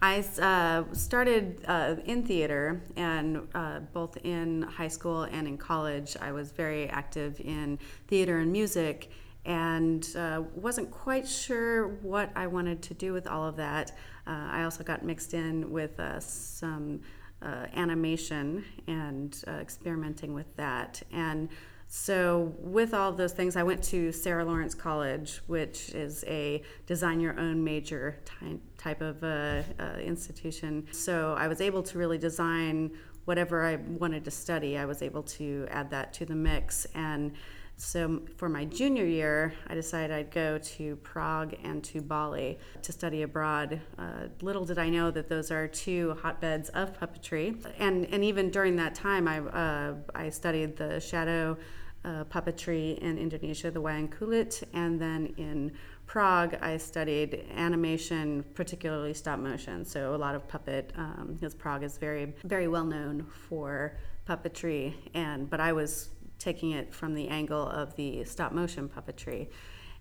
I 0.00 0.24
uh, 0.40 0.84
started 0.94 1.60
uh, 1.66 1.96
in 2.06 2.22
theater, 2.24 2.82
and 2.96 3.46
uh, 3.54 3.80
both 3.92 4.16
in 4.24 4.62
high 4.62 4.88
school 4.88 5.24
and 5.24 5.46
in 5.46 5.58
college, 5.58 6.16
I 6.20 6.32
was 6.32 6.50
very 6.50 6.88
active 6.88 7.40
in 7.40 7.78
theater 8.08 8.38
and 8.38 8.50
music, 8.50 9.10
and 9.44 10.08
uh, 10.16 10.42
wasn't 10.54 10.90
quite 10.90 11.28
sure 11.28 11.88
what 12.02 12.30
I 12.34 12.46
wanted 12.46 12.82
to 12.82 12.94
do 12.94 13.12
with 13.12 13.26
all 13.26 13.46
of 13.46 13.56
that. 13.56 13.92
Uh, 14.26 14.48
I 14.50 14.64
also 14.64 14.82
got 14.82 15.04
mixed 15.04 15.34
in 15.34 15.70
with 15.70 15.98
uh, 16.00 16.20
some 16.20 17.00
uh, 17.42 17.66
animation 17.74 18.64
and 18.86 19.42
uh, 19.46 19.52
experimenting 19.52 20.32
with 20.32 20.56
that, 20.56 21.02
and 21.12 21.48
so, 21.86 22.52
with 22.58 22.92
all 22.92 23.10
of 23.10 23.16
those 23.16 23.32
things, 23.32 23.54
I 23.54 23.62
went 23.62 23.84
to 23.84 24.10
Sarah 24.10 24.44
Lawrence 24.44 24.74
College, 24.74 25.40
which 25.46 25.90
is 25.90 26.24
a 26.26 26.62
design 26.86 27.20
your 27.20 27.38
own 27.38 27.62
major 27.62 28.18
ty- 28.24 28.58
type 28.78 29.00
of 29.00 29.22
uh, 29.22 29.62
institution. 30.02 30.88
So, 30.90 31.36
I 31.38 31.46
was 31.46 31.60
able 31.60 31.84
to 31.84 31.98
really 31.98 32.18
design 32.18 32.90
whatever 33.26 33.64
I 33.64 33.76
wanted 33.76 34.24
to 34.24 34.30
study. 34.30 34.76
I 34.76 34.84
was 34.84 35.02
able 35.02 35.22
to 35.22 35.66
add 35.70 35.90
that 35.90 36.12
to 36.14 36.26
the 36.26 36.34
mix. 36.34 36.86
And 36.94 37.32
so, 37.76 38.22
for 38.36 38.48
my 38.48 38.64
junior 38.64 39.04
year, 39.04 39.52
I 39.66 39.74
decided 39.74 40.12
I'd 40.12 40.30
go 40.30 40.58
to 40.58 40.96
Prague 40.96 41.56
and 41.64 41.82
to 41.84 42.00
Bali 42.00 42.58
to 42.82 42.92
study 42.92 43.22
abroad. 43.22 43.80
Uh, 43.98 44.28
little 44.42 44.64
did 44.64 44.78
I 44.78 44.88
know 44.88 45.10
that 45.10 45.28
those 45.28 45.50
are 45.50 45.66
two 45.66 46.16
hotbeds 46.22 46.68
of 46.70 46.98
puppetry. 46.98 47.56
And, 47.80 48.06
and 48.06 48.22
even 48.22 48.50
during 48.50 48.76
that 48.76 48.94
time, 48.94 49.26
I, 49.26 49.40
uh, 49.40 49.94
I 50.14 50.30
studied 50.30 50.76
the 50.76 51.00
shadow 51.00 51.56
uh, 52.04 52.24
puppetry 52.24 52.98
in 52.98 53.18
Indonesia, 53.18 53.70
the 53.70 53.82
wayang 53.82 54.08
kulit, 54.08 54.62
and 54.72 55.00
then 55.00 55.34
in 55.36 55.72
Prague, 56.06 56.56
I 56.60 56.76
studied 56.76 57.44
animation, 57.56 58.44
particularly 58.54 59.14
stop 59.14 59.38
motion. 59.40 59.84
So 59.84 60.14
a 60.14 60.16
lot 60.16 60.34
of 60.34 60.46
puppet, 60.46 60.92
um, 60.96 61.30
because 61.34 61.54
Prague 61.54 61.82
is 61.82 61.96
very, 61.96 62.34
very 62.44 62.68
well 62.68 62.84
known 62.84 63.26
for 63.48 63.96
puppetry. 64.28 64.94
And 65.14 65.48
but 65.48 65.60
I 65.60 65.72
was 65.72 66.10
taking 66.44 66.72
it 66.72 66.94
from 66.94 67.14
the 67.14 67.28
angle 67.28 67.66
of 67.66 67.96
the 67.96 68.22
stop 68.24 68.52
motion 68.52 68.88
puppetry. 68.88 69.48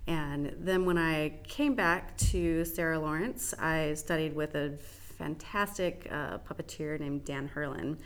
And 0.05 0.53
then 0.59 0.85
when 0.85 0.97
I 0.97 1.39
came 1.47 1.75
back 1.75 2.17
to 2.17 2.65
Sarah 2.65 2.99
Lawrence, 2.99 3.53
I 3.57 3.93
studied 3.93 4.35
with 4.35 4.53
a 4.55 4.77
fantastic 5.17 6.07
uh, 6.11 6.39
puppeteer 6.39 6.99
named 6.99 7.23
Dan 7.23 7.49
Hurlin, 7.55 7.97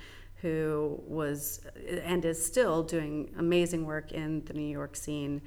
who 0.41 1.01
was 1.08 1.62
and 2.03 2.24
is 2.24 2.44
still 2.46 2.84
doing 2.84 3.34
amazing 3.39 3.86
work 3.86 4.12
in 4.12 4.46
the 4.46 4.53
New 4.53 4.70
York 4.70 4.96
scene. 4.96 5.41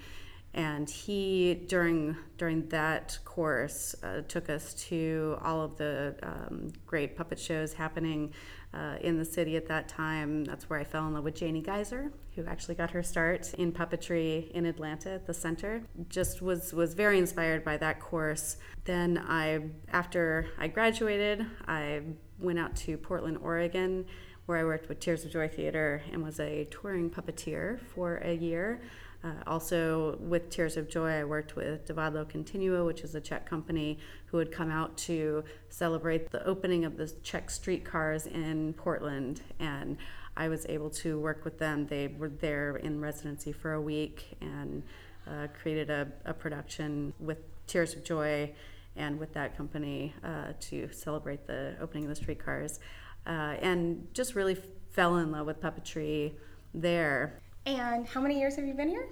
And 0.52 0.90
he, 0.90 1.54
during 1.68 2.16
during 2.36 2.68
that 2.68 3.18
course, 3.24 3.94
uh, 4.02 4.22
took 4.26 4.50
us 4.50 4.74
to 4.88 5.38
all 5.42 5.62
of 5.62 5.76
the 5.76 6.16
um, 6.22 6.72
great 6.86 7.16
puppet 7.16 7.38
shows 7.38 7.72
happening 7.72 8.32
uh, 8.74 8.96
in 9.00 9.16
the 9.16 9.24
city 9.24 9.56
at 9.56 9.66
that 9.68 9.88
time. 9.88 10.44
That's 10.44 10.68
where 10.68 10.78
I 10.78 10.84
fell 10.84 11.06
in 11.06 11.14
love 11.14 11.24
with 11.24 11.36
Janie 11.36 11.60
Geiser, 11.62 12.12
who 12.34 12.44
actually 12.46 12.74
got 12.74 12.90
her 12.90 13.02
start 13.02 13.52
in 13.54 13.72
puppetry 13.72 14.50
in 14.50 14.66
Atlanta 14.66 15.10
at 15.10 15.26
the 15.26 15.34
center. 15.34 15.82
Just 16.08 16.42
was 16.42 16.72
was 16.72 16.94
very 16.94 17.18
inspired 17.18 17.64
by 17.64 17.76
that 17.76 18.00
course. 18.00 18.56
Then 18.84 19.22
I, 19.28 19.60
after 19.92 20.48
I 20.58 20.66
graduated, 20.66 21.46
I 21.68 22.02
went 22.40 22.58
out 22.58 22.74
to 22.74 22.96
Portland, 22.96 23.38
Oregon, 23.42 24.04
where 24.46 24.58
I 24.58 24.64
worked 24.64 24.88
with 24.88 24.98
Tears 24.98 25.24
of 25.24 25.30
Joy 25.30 25.46
Theater 25.46 26.02
and 26.12 26.24
was 26.24 26.40
a 26.40 26.66
touring 26.72 27.08
puppeteer 27.08 27.78
for 27.94 28.16
a 28.16 28.34
year. 28.34 28.80
Uh, 29.22 29.32
also, 29.46 30.16
with 30.18 30.48
Tears 30.48 30.78
of 30.78 30.88
Joy, 30.88 31.20
I 31.20 31.24
worked 31.24 31.54
with 31.54 31.86
Divadlo 31.86 32.24
Continuo, 32.24 32.86
which 32.86 33.02
is 33.02 33.14
a 33.14 33.20
Czech 33.20 33.48
company 33.48 33.98
who 34.26 34.38
had 34.38 34.50
come 34.50 34.70
out 34.70 34.96
to 34.98 35.44
celebrate 35.68 36.30
the 36.30 36.42
opening 36.46 36.86
of 36.86 36.96
the 36.96 37.12
Czech 37.22 37.50
streetcars 37.50 38.26
in 38.26 38.72
Portland. 38.74 39.42
And 39.58 39.98
I 40.36 40.48
was 40.48 40.64
able 40.70 40.88
to 40.90 41.20
work 41.20 41.44
with 41.44 41.58
them. 41.58 41.86
They 41.86 42.08
were 42.08 42.30
there 42.30 42.76
in 42.76 43.00
residency 43.00 43.52
for 43.52 43.74
a 43.74 43.80
week 43.80 44.38
and 44.40 44.82
uh, 45.26 45.48
created 45.60 45.90
a, 45.90 46.08
a, 46.24 46.32
production 46.32 47.12
with 47.20 47.38
Tears 47.66 47.94
of 47.94 48.02
Joy 48.02 48.52
and 48.96 49.18
with 49.18 49.34
that 49.34 49.54
company 49.54 50.14
uh, 50.24 50.54
to 50.60 50.88
celebrate 50.92 51.46
the 51.46 51.76
opening 51.80 52.04
of 52.04 52.08
the 52.08 52.16
streetcars. 52.16 52.80
Uh, 53.26 53.56
and 53.60 54.08
just 54.14 54.34
really 54.34 54.54
f- 54.54 54.64
fell 54.90 55.18
in 55.18 55.30
love 55.30 55.46
with 55.46 55.60
puppetry 55.60 56.32
there. 56.72 57.38
And 57.66 58.06
how 58.06 58.20
many 58.20 58.38
years 58.38 58.56
have 58.56 58.66
you 58.66 58.74
been 58.74 58.88
here? 58.88 59.08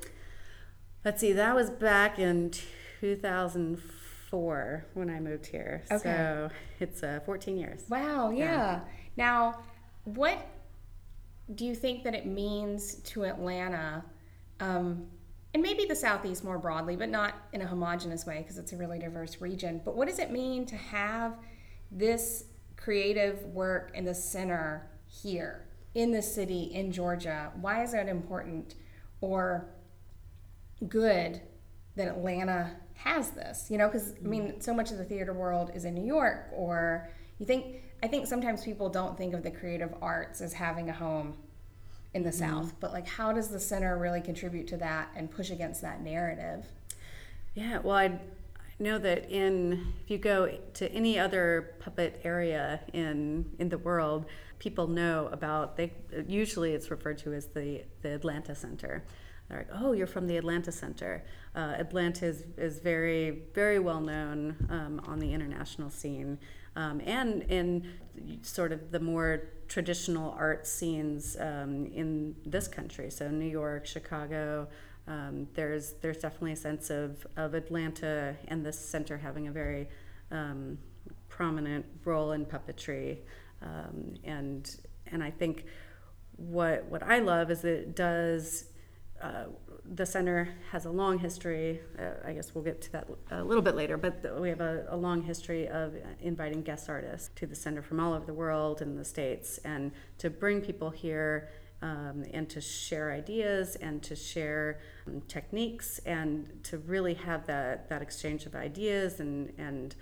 Let's 1.04 1.20
see, 1.20 1.32
that 1.32 1.54
was 1.54 1.70
back 1.70 2.18
in 2.18 2.50
2004 3.00 4.86
when 4.94 5.10
I 5.10 5.20
moved 5.20 5.46
here. 5.46 5.82
Okay. 5.90 6.02
So 6.02 6.50
it's 6.80 7.02
uh, 7.02 7.20
14 7.24 7.56
years. 7.56 7.84
Wow, 7.88 8.30
yeah. 8.30 8.44
yeah. 8.44 8.80
Now, 9.16 9.60
what 10.04 10.46
do 11.54 11.64
you 11.64 11.74
think 11.74 12.04
that 12.04 12.14
it 12.14 12.26
means 12.26 12.96
to 12.96 13.24
Atlanta, 13.24 14.04
um, 14.60 15.06
and 15.54 15.62
maybe 15.62 15.86
the 15.86 15.96
Southeast 15.96 16.44
more 16.44 16.58
broadly, 16.58 16.96
but 16.96 17.08
not 17.08 17.34
in 17.52 17.62
a 17.62 17.66
homogenous 17.66 18.26
way 18.26 18.38
because 18.38 18.58
it's 18.58 18.72
a 18.72 18.76
really 18.76 18.98
diverse 18.98 19.40
region? 19.40 19.80
But 19.84 19.96
what 19.96 20.08
does 20.08 20.18
it 20.18 20.30
mean 20.30 20.66
to 20.66 20.76
have 20.76 21.38
this 21.90 22.44
creative 22.76 23.44
work 23.46 23.92
in 23.94 24.04
the 24.04 24.14
center 24.14 24.90
here? 25.06 25.67
In 25.98 26.12
the 26.12 26.22
city 26.22 26.70
in 26.72 26.92
Georgia. 26.92 27.50
Why 27.60 27.82
is 27.82 27.90
that 27.90 28.08
important 28.08 28.76
or 29.20 29.68
good 30.86 31.40
that 31.96 32.06
Atlanta 32.06 32.76
has 32.94 33.32
this? 33.32 33.66
You 33.68 33.78
know, 33.78 33.88
because 33.88 34.14
I 34.24 34.28
mean, 34.28 34.60
so 34.60 34.72
much 34.72 34.92
of 34.92 34.98
the 34.98 35.04
theater 35.04 35.32
world 35.32 35.72
is 35.74 35.84
in 35.84 35.96
New 35.96 36.06
York, 36.06 36.50
or 36.52 37.08
you 37.40 37.46
think, 37.46 37.82
I 38.00 38.06
think 38.06 38.28
sometimes 38.28 38.64
people 38.64 38.88
don't 38.88 39.18
think 39.18 39.34
of 39.34 39.42
the 39.42 39.50
creative 39.50 39.92
arts 40.00 40.40
as 40.40 40.52
having 40.52 40.88
a 40.88 40.92
home 40.92 41.34
in 42.14 42.22
the 42.22 42.30
mm-hmm. 42.30 42.38
South, 42.38 42.74
but 42.78 42.92
like, 42.92 43.08
how 43.08 43.32
does 43.32 43.48
the 43.48 43.58
center 43.58 43.98
really 43.98 44.20
contribute 44.20 44.68
to 44.68 44.76
that 44.76 45.08
and 45.16 45.28
push 45.28 45.50
against 45.50 45.82
that 45.82 46.00
narrative? 46.00 46.64
Yeah, 47.54 47.80
well, 47.80 47.96
I 47.96 48.20
know 48.78 48.98
that 48.98 49.28
in 49.28 49.92
if 50.04 50.12
you 50.12 50.18
go 50.18 50.56
to 50.74 50.92
any 50.92 51.18
other 51.18 51.74
puppet 51.80 52.20
area 52.22 52.78
in 52.92 53.50
in 53.58 53.68
the 53.68 53.78
world, 53.78 54.26
people 54.58 54.86
know 54.86 55.28
about 55.32 55.76
they 55.76 55.92
usually 56.26 56.72
it's 56.72 56.90
referred 56.90 57.18
to 57.18 57.32
as 57.32 57.46
the 57.46 57.82
the 58.02 58.14
Atlanta 58.14 58.54
Center. 58.54 59.04
They're 59.48 59.58
like, 59.58 59.68
oh, 59.80 59.92
you're 59.92 60.06
from 60.06 60.26
the 60.26 60.36
Atlanta 60.36 60.70
Center. 60.70 61.24
Uh, 61.54 61.74
Atlanta 61.78 62.26
is, 62.26 62.44
is 62.58 62.80
very 62.80 63.44
very 63.54 63.78
well 63.78 64.00
known 64.00 64.56
um, 64.68 65.00
on 65.06 65.18
the 65.18 65.32
international 65.32 65.90
scene, 65.90 66.38
um, 66.76 67.00
and 67.04 67.42
in 67.44 67.86
sort 68.42 68.72
of 68.72 68.90
the 68.90 69.00
more 69.00 69.48
traditional 69.68 70.32
art 70.32 70.66
scenes 70.66 71.36
um, 71.40 71.86
in 71.86 72.34
this 72.44 72.68
country. 72.68 73.10
So 73.10 73.30
New 73.30 73.48
York, 73.48 73.86
Chicago. 73.86 74.68
Um, 75.06 75.48
there's 75.54 75.94
there's 76.02 76.18
definitely 76.18 76.52
a 76.52 76.56
sense 76.56 76.90
of, 76.90 77.26
of 77.38 77.54
Atlanta 77.54 78.36
and 78.48 78.64
this 78.64 78.78
center 78.78 79.16
having 79.16 79.48
a 79.48 79.50
very 79.50 79.88
um, 80.30 80.76
prominent 81.30 81.86
role 82.04 82.32
in 82.32 82.44
puppetry. 82.44 83.18
Um, 83.62 84.14
and 84.24 84.76
and 85.06 85.22
I 85.22 85.30
think 85.30 85.64
what 86.36 86.84
what 86.86 87.02
I 87.02 87.18
love 87.18 87.50
is 87.50 87.64
it 87.64 87.96
does. 87.96 88.66
Uh, 89.20 89.46
the 89.84 90.06
center 90.06 90.48
has 90.70 90.84
a 90.84 90.90
long 90.90 91.18
history. 91.18 91.80
Uh, 91.98 92.10
I 92.24 92.32
guess 92.34 92.54
we'll 92.54 92.62
get 92.62 92.80
to 92.82 92.92
that 92.92 93.08
a 93.30 93.42
little 93.42 93.62
bit 93.62 93.74
later, 93.74 93.96
but 93.96 94.38
we 94.40 94.48
have 94.48 94.60
a, 94.60 94.86
a, 94.90 94.96
long 94.96 95.22
history 95.22 95.66
of 95.66 95.94
inviting 96.20 96.62
guest 96.62 96.88
artists 96.88 97.30
to 97.36 97.46
the 97.46 97.54
center 97.54 97.82
from 97.82 97.98
all 97.98 98.12
over 98.12 98.26
the 98.26 98.34
world 98.34 98.82
and 98.82 98.98
the 98.98 99.04
states, 99.04 99.58
and 99.64 99.90
to 100.18 100.30
bring 100.30 100.60
people 100.60 100.90
here 100.90 101.48
um, 101.82 102.24
and 102.32 102.48
to 102.50 102.60
share 102.60 103.12
ideas 103.12 103.76
and 103.76 104.02
to 104.02 104.16
share 104.16 104.80
um, 105.06 105.20
techniques 105.22 105.98
and 106.00 106.62
to 106.64 106.78
really 106.78 107.14
have 107.14 107.46
that 107.46 107.88
that 107.88 108.02
exchange 108.02 108.46
of 108.46 108.54
ideas 108.54 109.20
and 109.20 109.52
and 109.58 109.94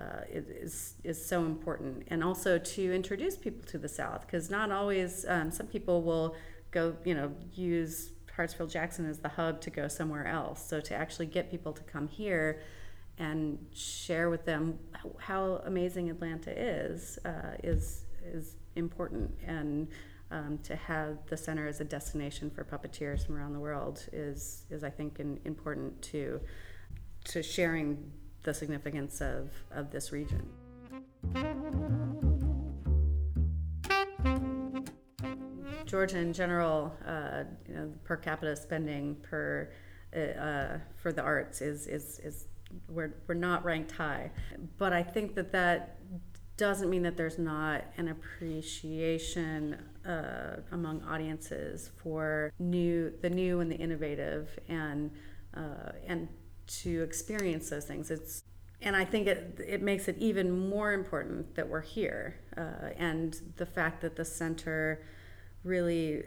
uh, 0.00 0.22
is 0.30 0.94
is 1.04 1.18
so 1.32 1.44
important, 1.44 2.04
and 2.08 2.24
also 2.24 2.58
to 2.58 2.82
introduce 3.00 3.36
people 3.36 3.64
to 3.72 3.78
the 3.78 3.88
South, 3.88 4.22
because 4.26 4.50
not 4.50 4.70
always. 4.70 5.26
Um, 5.28 5.50
some 5.50 5.66
people 5.66 6.02
will 6.02 6.28
go, 6.70 6.96
you 7.04 7.14
know, 7.14 7.28
use 7.54 8.10
Hartsfield 8.36 8.70
Jackson 8.70 9.04
as 9.08 9.18
the 9.18 9.28
hub 9.28 9.60
to 9.62 9.70
go 9.70 9.88
somewhere 9.88 10.26
else. 10.26 10.64
So 10.70 10.80
to 10.80 10.94
actually 10.94 11.26
get 11.26 11.50
people 11.50 11.72
to 11.72 11.82
come 11.82 12.08
here 12.08 12.62
and 13.18 13.58
share 13.74 14.30
with 14.30 14.44
them 14.44 14.78
how 15.18 15.60
amazing 15.66 16.10
Atlanta 16.10 16.50
is 16.50 17.18
uh, 17.24 17.54
is 17.62 18.06
is 18.24 18.56
important, 18.76 19.30
and 19.46 19.88
um, 20.30 20.58
to 20.62 20.76
have 20.76 21.18
the 21.26 21.36
center 21.36 21.66
as 21.66 21.80
a 21.80 21.84
destination 21.84 22.50
for 22.50 22.64
puppeteers 22.64 23.26
from 23.26 23.36
around 23.36 23.52
the 23.52 23.60
world 23.60 24.06
is 24.12 24.64
is 24.70 24.84
I 24.84 24.90
think 24.90 25.20
in, 25.20 25.38
important 25.44 26.00
to 26.12 26.40
to 27.24 27.42
sharing 27.42 28.10
the 28.42 28.54
significance 28.54 29.20
of, 29.20 29.50
of 29.70 29.90
this 29.90 30.12
region. 30.12 30.48
Georgia 35.84 36.18
in 36.18 36.32
general, 36.32 36.94
uh, 37.06 37.44
you 37.68 37.74
know, 37.74 37.92
per 38.04 38.16
capita 38.16 38.54
spending 38.54 39.16
per 39.22 39.72
uh, 40.14 40.78
for 40.96 41.12
the 41.12 41.22
arts 41.22 41.60
is, 41.60 41.86
is, 41.86 42.20
is 42.20 42.46
we're, 42.88 43.14
we're 43.26 43.34
not 43.34 43.64
ranked 43.64 43.92
high. 43.92 44.30
But 44.78 44.92
I 44.92 45.02
think 45.02 45.34
that 45.34 45.52
that 45.52 45.98
doesn't 46.56 46.90
mean 46.90 47.02
that 47.02 47.16
there's 47.16 47.38
not 47.38 47.84
an 47.96 48.08
appreciation 48.08 49.76
uh, 50.06 50.56
among 50.72 51.02
audiences 51.04 51.90
for 51.96 52.52
new, 52.58 53.12
the 53.22 53.30
new 53.30 53.60
and 53.60 53.70
the 53.70 53.76
innovative, 53.76 54.58
and 54.68 55.10
uh, 55.56 55.92
and 56.06 56.28
to 56.82 57.02
experience 57.02 57.70
those 57.70 57.84
things. 57.84 58.10
It's 58.10 58.42
and 58.82 58.96
I 58.96 59.04
think 59.04 59.26
it 59.26 59.60
it 59.66 59.82
makes 59.82 60.08
it 60.08 60.16
even 60.18 60.50
more 60.70 60.92
important 60.92 61.54
that 61.54 61.68
we're 61.68 61.82
here, 61.82 62.36
uh, 62.56 62.90
and 62.96 63.36
the 63.56 63.66
fact 63.66 64.00
that 64.00 64.16
the 64.16 64.24
center 64.24 65.04
really 65.64 66.24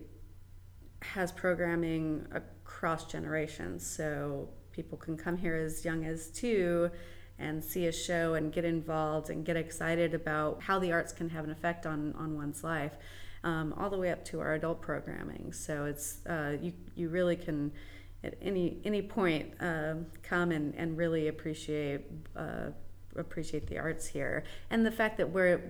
has 1.01 1.31
programming 1.31 2.27
across 2.31 3.05
generations, 3.05 3.85
so 3.85 4.50
people 4.71 4.97
can 4.97 5.17
come 5.17 5.38
here 5.38 5.55
as 5.55 5.83
young 5.83 6.05
as 6.05 6.29
two 6.29 6.89
and 7.39 7.63
see 7.63 7.88
a 7.88 7.91
show 7.91 8.35
and 8.35 8.53
get 8.53 8.63
involved 8.63 9.29
and 9.29 9.43
get 9.43 9.57
excited 9.57 10.13
about 10.13 10.62
how 10.62 10.79
the 10.79 10.91
arts 10.91 11.12
can 11.12 11.29
have 11.29 11.43
an 11.43 11.51
effect 11.51 11.85
on, 11.85 12.13
on 12.13 12.35
one's 12.35 12.63
life, 12.63 12.93
um, 13.43 13.73
all 13.77 13.89
the 13.89 13.97
way 13.97 14.12
up 14.12 14.23
to 14.23 14.39
our 14.39 14.53
adult 14.53 14.81
programming. 14.81 15.51
So 15.51 15.85
it's 15.85 16.23
uh, 16.27 16.57
you 16.62 16.73
you 16.95 17.09
really 17.09 17.35
can 17.35 17.71
at 18.24 18.36
any 18.42 18.77
any 18.86 19.01
point 19.01 19.53
uh, 19.60 19.96
come 20.22 20.51
and, 20.51 20.74
and 20.75 20.98
really 20.98 21.27
appreciate 21.27 22.01
uh, 22.36 22.70
appreciate 23.18 23.68
the 23.68 23.77
arts 23.77 24.08
here 24.08 24.44
and 24.70 24.86
the 24.86 24.92
fact 24.92 25.18
that 25.18 25.30
we're 25.30 25.62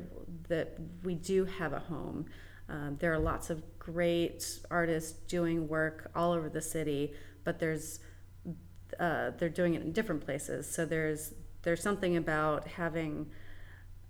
that 0.47 0.77
we 1.03 1.15
do 1.15 1.45
have 1.45 1.73
a 1.73 1.79
home. 1.79 2.25
Um, 2.69 2.97
there 2.99 3.11
are 3.11 3.19
lots 3.19 3.49
of 3.49 3.61
great 3.77 4.59
artists 4.71 5.11
doing 5.27 5.67
work 5.67 6.09
all 6.15 6.31
over 6.31 6.49
the 6.49 6.61
city, 6.61 7.13
but 7.43 7.59
there's 7.59 7.99
uh, 8.99 9.31
they're 9.37 9.49
doing 9.49 9.73
it 9.73 9.81
in 9.81 9.91
different 9.91 10.23
places. 10.23 10.69
So 10.69 10.85
there's 10.85 11.33
there's 11.63 11.81
something 11.81 12.15
about 12.17 12.67
having 12.67 13.27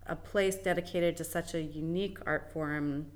a 0.05 0.15
place 0.15 0.55
dedicated 0.55 1.15
to 1.17 1.23
such 1.23 1.53
a 1.53 1.61
unique 1.61 2.17
art 2.25 2.51
form 2.51 3.07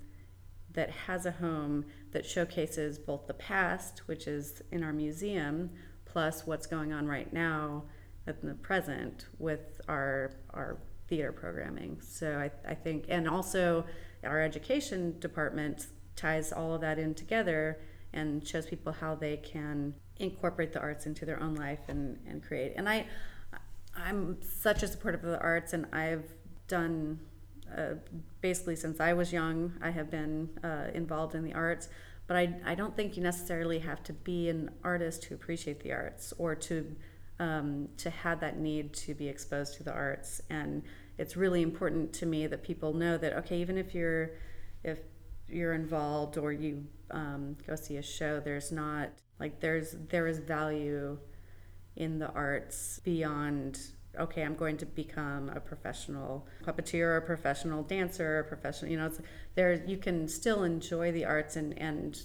that 0.72 0.89
has 0.89 1.25
a 1.25 1.31
home 1.31 1.86
that 2.11 2.25
showcases 2.25 2.97
both 2.97 3.27
the 3.27 3.33
past, 3.33 4.07
which 4.07 4.27
is 4.27 4.61
in 4.71 4.83
our 4.83 4.93
museum, 4.93 5.69
plus 6.05 6.47
what's 6.47 6.65
going 6.65 6.93
on 6.93 7.07
right 7.07 7.31
now 7.33 7.83
in 8.25 8.35
the 8.43 8.53
present 8.55 9.27
with 9.39 9.81
our 9.87 10.31
our 10.53 10.77
theater 11.07 11.31
programming. 11.31 11.99
So 12.01 12.37
I, 12.37 12.51
I 12.69 12.75
think, 12.75 13.05
and 13.07 13.27
also 13.29 13.85
our 14.23 14.41
education 14.41 15.17
department 15.19 15.87
ties 16.15 16.51
all 16.51 16.73
of 16.73 16.81
that 16.81 16.99
in 16.99 17.13
together 17.13 17.79
and 18.13 18.45
shows 18.45 18.65
people 18.65 18.91
how 18.91 19.15
they 19.15 19.37
can 19.37 19.93
incorporate 20.17 20.73
the 20.73 20.79
arts 20.79 21.05
into 21.05 21.25
their 21.25 21.41
own 21.41 21.55
life 21.55 21.79
and, 21.87 22.17
and 22.27 22.43
create. 22.43 22.73
And 22.75 22.89
I, 22.89 23.05
I'm 23.95 24.37
such 24.41 24.83
a 24.83 24.87
supporter 24.87 25.17
of 25.17 25.23
the 25.23 25.39
arts, 25.39 25.73
and 25.73 25.85
I've 25.93 26.25
done 26.67 27.19
uh, 27.75 27.95
basically 28.41 28.75
since 28.75 29.00
I 29.00 29.13
was 29.13 29.33
young, 29.33 29.74
I 29.81 29.89
have 29.91 30.09
been 30.09 30.50
uh, 30.63 30.88
involved 30.93 31.36
in 31.36 31.43
the 31.43 31.53
arts. 31.53 31.89
But 32.27 32.36
I, 32.36 32.55
I 32.65 32.75
don't 32.75 32.95
think 32.95 33.15
you 33.15 33.24
necessarily 33.24 33.79
have 33.79 34.03
to 34.03 34.13
be 34.13 34.50
an 34.50 34.69
artist 34.83 35.24
to 35.24 35.33
appreciate 35.33 35.81
the 35.81 35.93
arts 35.93 36.33
or 36.38 36.55
to 36.55 36.95
um, 37.39 37.89
to 37.97 38.09
have 38.09 38.39
that 38.39 38.57
need 38.57 38.93
to 38.93 39.13
be 39.13 39.27
exposed 39.27 39.75
to 39.75 39.83
the 39.83 39.93
arts. 39.93 40.41
And 40.50 40.83
it's 41.17 41.38
really 41.38 41.62
important 41.62 42.12
to 42.13 42.25
me 42.25 42.47
that 42.47 42.63
people 42.63 42.93
know 42.93 43.17
that 43.17 43.33
okay, 43.33 43.59
even 43.59 43.77
if 43.77 43.95
you're 43.95 44.31
if 44.83 45.00
you're 45.47 45.74
involved 45.74 46.38
or 46.38 46.51
you 46.51 46.86
um, 47.12 47.55
go 47.65 47.75
see 47.75 47.97
a 47.97 48.01
show, 48.01 48.39
there's 48.39 48.71
not 48.71 49.09
like 49.39 49.59
there's 49.62 49.95
there 50.09 50.27
is 50.27 50.39
value 50.39 51.17
in 51.95 52.19
the 52.19 52.29
arts 52.31 53.00
beyond 53.03 53.79
okay, 54.19 54.43
I'm 54.43 54.55
going 54.55 54.77
to 54.77 54.86
become 54.86 55.50
a 55.50 55.59
professional 55.59 56.47
puppeteer 56.63 57.01
or 57.01 57.17
a 57.17 57.21
professional 57.21 57.83
dancer 57.83 58.39
a 58.39 58.43
professional, 58.43 58.91
you 58.91 58.97
know, 58.97 59.07
it's, 59.07 59.19
there 59.55 59.83
you 59.86 59.97
can 59.97 60.27
still 60.27 60.63
enjoy 60.63 61.12
the 61.12 61.25
arts 61.25 61.55
and, 61.55 61.77
and 61.77 62.21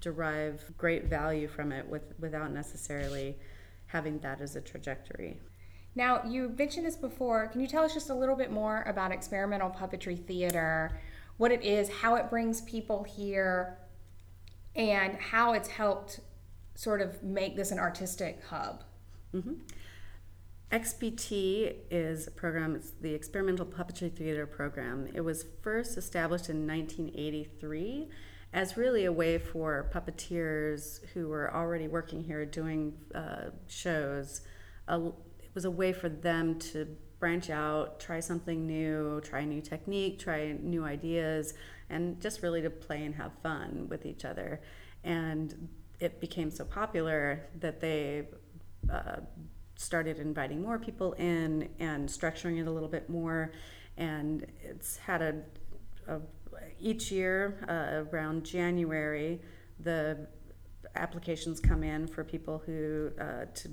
derive 0.00 0.62
great 0.76 1.06
value 1.06 1.48
from 1.48 1.72
it 1.72 1.86
with, 1.88 2.14
without 2.18 2.52
necessarily 2.52 3.36
having 3.86 4.18
that 4.20 4.40
as 4.40 4.56
a 4.56 4.60
trajectory. 4.60 5.40
Now, 5.94 6.22
you 6.24 6.54
mentioned 6.58 6.86
this 6.86 6.96
before. 6.96 7.48
Can 7.48 7.60
you 7.60 7.66
tell 7.66 7.82
us 7.82 7.94
just 7.94 8.10
a 8.10 8.14
little 8.14 8.36
bit 8.36 8.52
more 8.52 8.82
about 8.86 9.12
experimental 9.12 9.70
puppetry 9.70 10.22
theater, 10.26 11.00
what 11.38 11.50
it 11.50 11.62
is, 11.62 11.88
how 11.88 12.16
it 12.16 12.28
brings 12.28 12.60
people 12.62 13.02
here, 13.04 13.78
and 14.74 15.16
how 15.16 15.54
it's 15.54 15.68
helped 15.68 16.20
sort 16.74 17.00
of 17.00 17.22
make 17.22 17.56
this 17.56 17.70
an 17.70 17.78
artistic 17.78 18.42
hub? 18.44 18.84
Mm-hmm. 19.34 19.54
XPT 20.72 21.74
is 21.90 22.26
a 22.26 22.30
program, 22.32 22.74
it's 22.74 22.90
the 23.00 23.14
Experimental 23.14 23.64
Puppetry 23.64 24.12
Theater 24.12 24.46
Program. 24.46 25.08
It 25.14 25.20
was 25.20 25.44
first 25.62 25.96
established 25.96 26.50
in 26.50 26.66
1983 26.66 28.08
as 28.52 28.76
really 28.76 29.04
a 29.04 29.12
way 29.12 29.38
for 29.38 29.88
puppeteers 29.94 31.06
who 31.12 31.28
were 31.28 31.54
already 31.54 31.86
working 31.86 32.24
here 32.24 32.44
doing 32.44 32.94
uh, 33.14 33.50
shows. 33.68 34.40
It 34.88 35.54
was 35.54 35.64
a 35.64 35.70
way 35.70 35.92
for 35.92 36.08
them 36.08 36.58
to 36.58 36.96
branch 37.20 37.48
out, 37.48 38.00
try 38.00 38.18
something 38.18 38.66
new, 38.66 39.20
try 39.20 39.40
a 39.40 39.46
new 39.46 39.60
technique, 39.60 40.18
try 40.18 40.52
new 40.60 40.84
ideas, 40.84 41.54
and 41.90 42.20
just 42.20 42.42
really 42.42 42.60
to 42.62 42.70
play 42.70 43.04
and 43.04 43.14
have 43.14 43.32
fun 43.42 43.86
with 43.88 44.04
each 44.04 44.24
other. 44.24 44.60
And 45.04 45.68
it 46.00 46.20
became 46.20 46.50
so 46.50 46.64
popular 46.64 47.46
that 47.60 47.80
they 47.80 48.28
uh, 48.92 49.16
started 49.76 50.18
inviting 50.18 50.62
more 50.62 50.78
people 50.78 51.12
in 51.14 51.68
and 51.78 52.08
structuring 52.08 52.58
it 52.58 52.66
a 52.66 52.70
little 52.70 52.88
bit 52.88 53.08
more. 53.08 53.52
And 53.96 54.46
it's 54.62 54.96
had 54.96 55.22
a, 55.22 55.34
a 56.08 56.20
each 56.80 57.10
year 57.10 57.64
uh, 57.68 58.10
around 58.10 58.44
January, 58.44 59.40
the 59.80 60.26
applications 60.94 61.60
come 61.60 61.82
in 61.82 62.06
for 62.06 62.24
people 62.24 62.62
who 62.66 63.10
uh, 63.20 63.46
to 63.54 63.70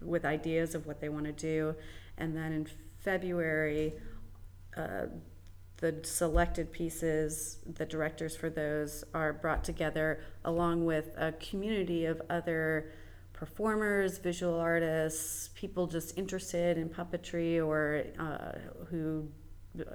with 0.00 0.24
ideas 0.24 0.74
of 0.76 0.86
what 0.86 1.00
they 1.00 1.08
want 1.08 1.24
to 1.24 1.32
do, 1.32 1.74
and 2.18 2.36
then 2.36 2.52
in 2.52 2.68
February, 3.00 3.94
uh, 4.76 5.06
the 5.78 6.00
selected 6.02 6.70
pieces, 6.72 7.58
the 7.74 7.86
directors 7.86 8.36
for 8.36 8.50
those 8.50 9.04
are 9.14 9.32
brought 9.32 9.64
together 9.64 10.20
along 10.44 10.84
with 10.84 11.10
a 11.16 11.32
community 11.32 12.04
of 12.04 12.20
other 12.30 12.92
performers, 13.38 14.18
visual 14.18 14.58
artists, 14.58 15.50
people 15.54 15.86
just 15.86 16.18
interested 16.18 16.76
in 16.76 16.88
puppetry 16.88 17.64
or 17.64 18.02
uh, 18.18 18.58
who 18.86 19.28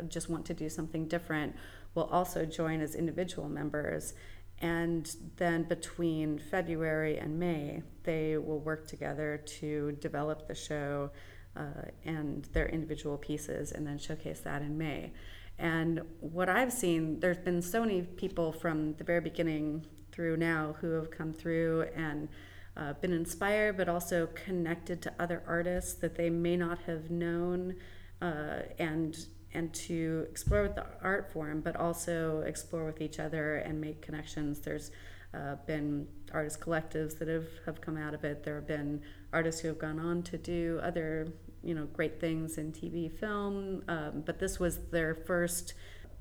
just 0.07 0.29
want 0.29 0.45
to 0.45 0.53
do 0.53 0.69
something 0.69 1.09
different 1.09 1.53
will 1.93 2.05
also 2.05 2.45
join 2.45 2.79
as 2.79 2.95
individual 2.95 3.49
members. 3.49 4.13
And 4.59 5.13
then 5.35 5.63
between 5.63 6.39
February 6.39 7.17
and 7.17 7.37
May, 7.37 7.83
they 8.03 8.37
will 8.37 8.59
work 8.59 8.87
together 8.87 9.43
to 9.59 9.91
develop 9.99 10.47
the 10.47 10.55
show 10.55 11.11
uh, 11.57 11.89
and 12.05 12.45
their 12.53 12.69
individual 12.69 13.17
pieces 13.17 13.73
and 13.73 13.85
then 13.85 13.97
showcase 13.97 14.39
that 14.39 14.61
in 14.61 14.77
May. 14.77 15.11
And 15.59 16.01
what 16.21 16.47
I've 16.47 16.71
seen, 16.71 17.19
there's 17.19 17.39
been 17.39 17.61
so 17.61 17.81
many 17.81 18.03
people 18.03 18.53
from 18.53 18.93
the 18.93 19.03
very 19.03 19.19
beginning 19.19 19.85
through 20.13 20.37
now 20.37 20.77
who 20.79 20.91
have 20.91 21.11
come 21.11 21.33
through 21.33 21.87
and 21.93 22.29
uh, 22.75 22.93
been 22.93 23.13
inspired, 23.13 23.77
but 23.77 23.87
also 23.87 24.27
connected 24.27 25.01
to 25.03 25.13
other 25.19 25.43
artists 25.47 25.93
that 25.95 26.15
they 26.15 26.29
may 26.29 26.57
not 26.57 26.79
have 26.79 27.09
known, 27.11 27.75
uh, 28.21 28.61
and 28.79 29.25
and 29.55 29.71
to 29.73 30.25
explore 30.31 30.63
with 30.63 30.75
the 30.75 30.85
art 31.01 31.31
form, 31.31 31.61
but 31.61 31.75
also 31.75 32.41
explore 32.41 32.85
with 32.85 33.01
each 33.01 33.19
other 33.19 33.57
and 33.57 33.79
make 33.79 34.01
connections. 34.01 34.59
There's 34.59 34.89
uh, 35.33 35.55
been 35.67 36.07
artist 36.31 36.59
collectives 36.59 37.17
that 37.19 37.27
have, 37.27 37.47
have 37.65 37.81
come 37.81 37.97
out 37.97 38.13
of 38.13 38.23
it. 38.23 38.43
There 38.43 38.55
have 38.55 38.67
been 38.67 39.01
artists 39.31 39.61
who 39.61 39.67
have 39.67 39.79
gone 39.79 39.99
on 39.99 40.23
to 40.23 40.37
do 40.37 40.79
other, 40.83 41.27
you 41.63 41.75
know, 41.75 41.85
great 41.85 42.19
things 42.19 42.57
in 42.57 42.71
TV, 42.71 43.11
film. 43.11 43.83
Um, 43.87 44.23
but 44.25 44.39
this 44.39 44.59
was 44.59 44.79
their 44.91 45.13
first 45.13 45.73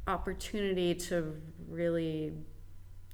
opportunity 0.07 0.95
to 0.95 1.35
really 1.69 2.33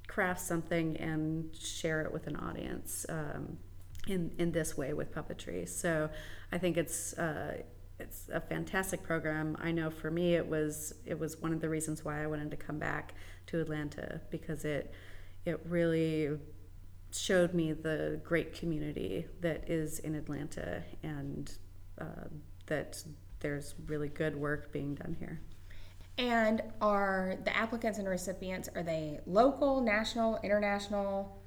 craft 0.09 0.40
something 0.40 0.97
and 0.97 1.55
share 1.55 2.03
it 2.03 2.12
with 2.12 2.27
an 2.27 2.37
audience 2.37 3.07
um, 3.09 3.57
in 4.09 4.33
in 4.38 4.51
this 4.51 4.77
way 4.77 4.92
with 4.92 5.14
puppetry. 5.14 5.68
So 5.68 6.11
I 6.53 6.59
think 6.59 6.77
it's. 6.77 7.14
Uh, 7.14 7.62
it's 8.01 8.29
a 8.33 8.40
fantastic 8.40 9.03
program. 9.03 9.57
I 9.61 9.73
know 9.73 9.90
for 9.90 10.09
me 10.11 10.37
it 10.37 10.47
was 10.47 10.94
it 11.05 11.18
was 11.18 11.37
one 11.38 11.53
of 11.53 11.61
the 11.61 11.68
reasons 11.68 12.05
why 12.05 12.23
I 12.23 12.27
wanted 12.27 12.51
to 12.53 12.57
come 12.57 12.79
back 12.79 13.14
to 13.47 13.61
Atlanta 13.61 14.21
because 14.31 14.64
it 14.64 14.92
it 15.44 15.61
really 15.66 16.38
showed 17.11 17.55
me 17.55 17.73
the 17.73 18.21
great 18.23 18.55
community 18.55 19.27
that 19.40 19.68
is 19.68 19.99
in 20.01 20.14
Atlanta 20.14 20.83
and 21.03 21.57
uh, 22.01 22.29
that 22.66 23.03
there's 23.40 23.75
really 23.87 24.09
good 24.09 24.37
work 24.37 24.73
being 24.73 24.94
done 24.94 25.16
here. 25.18 25.40
And 26.18 26.62
are 26.81 27.37
the 27.44 27.57
applicants 27.57 27.98
and 27.98 28.09
recipients 28.09 28.68
are 28.74 28.83
they 28.83 29.20
local, 29.24 29.81
national, 29.81 30.40
international? 30.42 31.40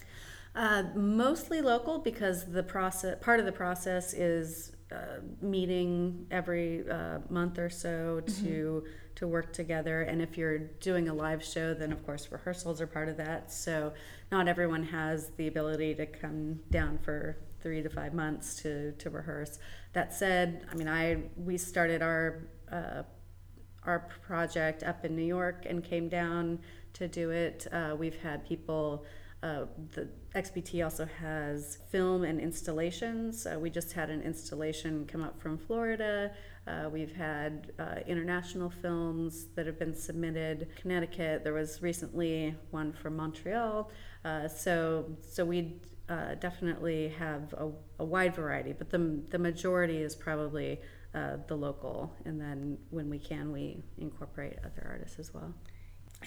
Uh, 0.55 0.83
mostly 0.95 1.61
local 1.61 1.99
because 1.99 2.45
the 2.45 2.63
process 2.63 3.17
part 3.21 3.39
of 3.39 3.45
the 3.45 3.51
process 3.51 4.13
is 4.13 4.73
uh, 4.91 5.21
meeting 5.41 6.25
every 6.29 6.89
uh, 6.89 7.19
month 7.29 7.57
or 7.57 7.69
so 7.69 8.21
mm-hmm. 8.25 8.45
to 8.45 8.51
mm-hmm. 8.51 8.87
to 9.15 9.27
work 9.27 9.53
together. 9.53 10.01
And 10.01 10.21
if 10.21 10.37
you're 10.37 10.57
doing 10.57 11.07
a 11.07 11.13
live 11.13 11.43
show, 11.43 11.73
then 11.73 11.91
of 11.91 12.05
course 12.05 12.29
rehearsals 12.31 12.81
are 12.81 12.87
part 12.87 13.07
of 13.07 13.17
that. 13.17 13.51
So 13.51 13.93
not 14.31 14.47
everyone 14.47 14.83
has 14.83 15.31
the 15.37 15.47
ability 15.47 15.95
to 15.95 16.05
come 16.05 16.59
down 16.69 16.97
for 16.97 17.37
three 17.61 17.81
to 17.81 17.89
five 17.89 18.13
months 18.13 18.55
to 18.63 18.91
to 18.93 19.09
rehearse. 19.09 19.59
That 19.93 20.13
said, 20.13 20.65
I 20.69 20.75
mean, 20.75 20.89
I 20.89 21.23
we 21.37 21.57
started 21.57 22.01
our 22.01 22.43
uh, 22.69 23.03
our 23.85 23.99
project 24.21 24.83
up 24.83 25.05
in 25.05 25.15
New 25.15 25.25
York 25.25 25.65
and 25.67 25.83
came 25.83 26.07
down 26.07 26.59
to 26.93 27.07
do 27.07 27.31
it. 27.31 27.67
Uh, 27.71 27.95
we've 27.97 28.17
had 28.17 28.45
people. 28.45 29.05
Uh, 29.43 29.65
the 29.95 30.07
XPT 30.35 30.83
also 30.83 31.03
has 31.19 31.79
film 31.89 32.23
and 32.23 32.39
installations. 32.39 33.47
Uh, 33.47 33.57
we 33.59 33.71
just 33.71 33.91
had 33.91 34.11
an 34.11 34.21
installation 34.21 35.03
come 35.07 35.23
up 35.23 35.41
from 35.41 35.57
Florida. 35.57 36.31
Uh, 36.67 36.87
we've 36.91 37.15
had 37.15 37.71
uh, 37.79 37.95
international 38.05 38.69
films 38.69 39.47
that 39.55 39.65
have 39.65 39.79
been 39.79 39.95
submitted. 39.95 40.67
Connecticut. 40.75 41.43
There 41.43 41.53
was 41.53 41.81
recently 41.81 42.55
one 42.69 42.93
from 42.93 43.15
Montreal. 43.15 43.89
Uh, 44.23 44.47
so 44.47 45.05
so 45.27 45.43
we 45.43 45.81
definitely 46.41 47.07
have 47.07 47.53
a, 47.53 47.69
a, 47.99 48.03
wide 48.03 48.35
variety, 48.35 48.73
but 48.73 48.89
the 48.89 49.21
the 49.29 49.39
majority 49.39 49.97
is 49.97 50.13
probably 50.13 50.77
uh, 51.13 51.37
the 51.47 51.55
local, 51.55 52.13
and 52.25 52.39
then 52.39 52.77
when 52.89 53.09
we 53.09 53.19
can, 53.19 53.51
we 53.51 53.83
incorporate 53.97 54.57
other 54.63 54.87
artists 54.89 55.19
as 55.19 55.33
well. 55.33 55.53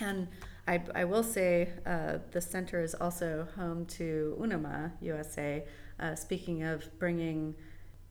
And 0.00 0.28
I, 0.66 0.82
I 0.94 1.04
will 1.04 1.22
say 1.22 1.70
uh, 1.86 2.18
the 2.32 2.40
center 2.40 2.80
is 2.80 2.94
also 2.94 3.46
home 3.56 3.86
to 3.86 4.36
UNIMA 4.40 4.92
USA. 5.00 5.64
Uh, 6.00 6.14
speaking 6.14 6.64
of 6.64 6.86
bringing 6.98 7.54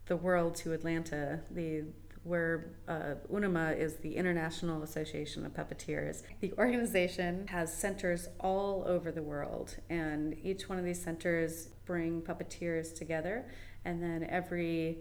the 0.05 0.15
world 0.15 0.55
to 0.55 0.71
Atlanta, 0.73 1.41
the 1.51 1.83
where 2.23 2.71
uh, 2.87 3.15
UNIMA 3.29 3.77
is 3.77 3.97
the 3.97 4.15
International 4.15 4.81
Association 4.81 5.45
of 5.45 5.53
Puppeteers. 5.53 6.23
The 6.39 6.53
organization 6.57 7.47
has 7.47 7.75
centers 7.75 8.29
all 8.39 8.85
over 8.87 9.11
the 9.11 9.21
world, 9.21 9.75
and 9.89 10.35
each 10.41 10.69
one 10.69 10.79
of 10.79 10.85
these 10.85 11.01
centers 11.01 11.69
bring 11.85 12.21
puppeteers 12.21 12.95
together. 12.95 13.45
And 13.83 14.01
then 14.01 14.25
every 14.29 14.99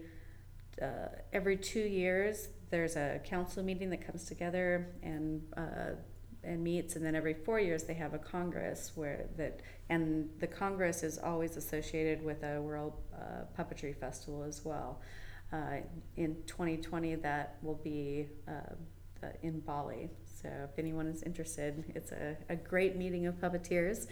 uh, 0.81 1.07
every 1.31 1.57
two 1.57 1.79
years, 1.79 2.49
there's 2.69 2.95
a 2.95 3.19
council 3.23 3.63
meeting 3.63 3.89
that 3.91 4.05
comes 4.05 4.25
together 4.25 4.87
and 5.03 5.43
uh, 5.55 5.95
and 6.43 6.61
meets, 6.61 6.95
and 6.95 7.05
then 7.05 7.15
every 7.15 7.33
four 7.33 7.59
years 7.59 7.83
they 7.83 7.93
have 7.93 8.13
a 8.13 8.17
congress 8.17 8.91
where 8.95 9.27
that 9.37 9.61
and 9.89 10.29
the 10.39 10.47
congress 10.47 11.03
is 11.03 11.17
always 11.17 11.55
associated 11.55 12.23
with 12.23 12.43
a 12.43 12.59
world 12.61 12.93
uh, 13.13 13.45
puppetry 13.57 13.95
festival 13.95 14.43
as 14.43 14.65
well. 14.65 14.99
Uh, 15.51 15.81
in 16.17 16.35
2020, 16.47 17.15
that 17.15 17.57
will 17.61 17.79
be 17.83 18.27
uh, 18.47 19.27
in 19.43 19.59
Bali. 19.59 20.09
So 20.41 20.49
if 20.63 20.79
anyone 20.79 21.07
is 21.07 21.21
interested, 21.21 21.83
it's 21.95 22.11
a, 22.11 22.35
a 22.49 22.55
great 22.55 22.95
meeting 22.95 23.27
of 23.27 23.35
puppeteers. 23.35 24.07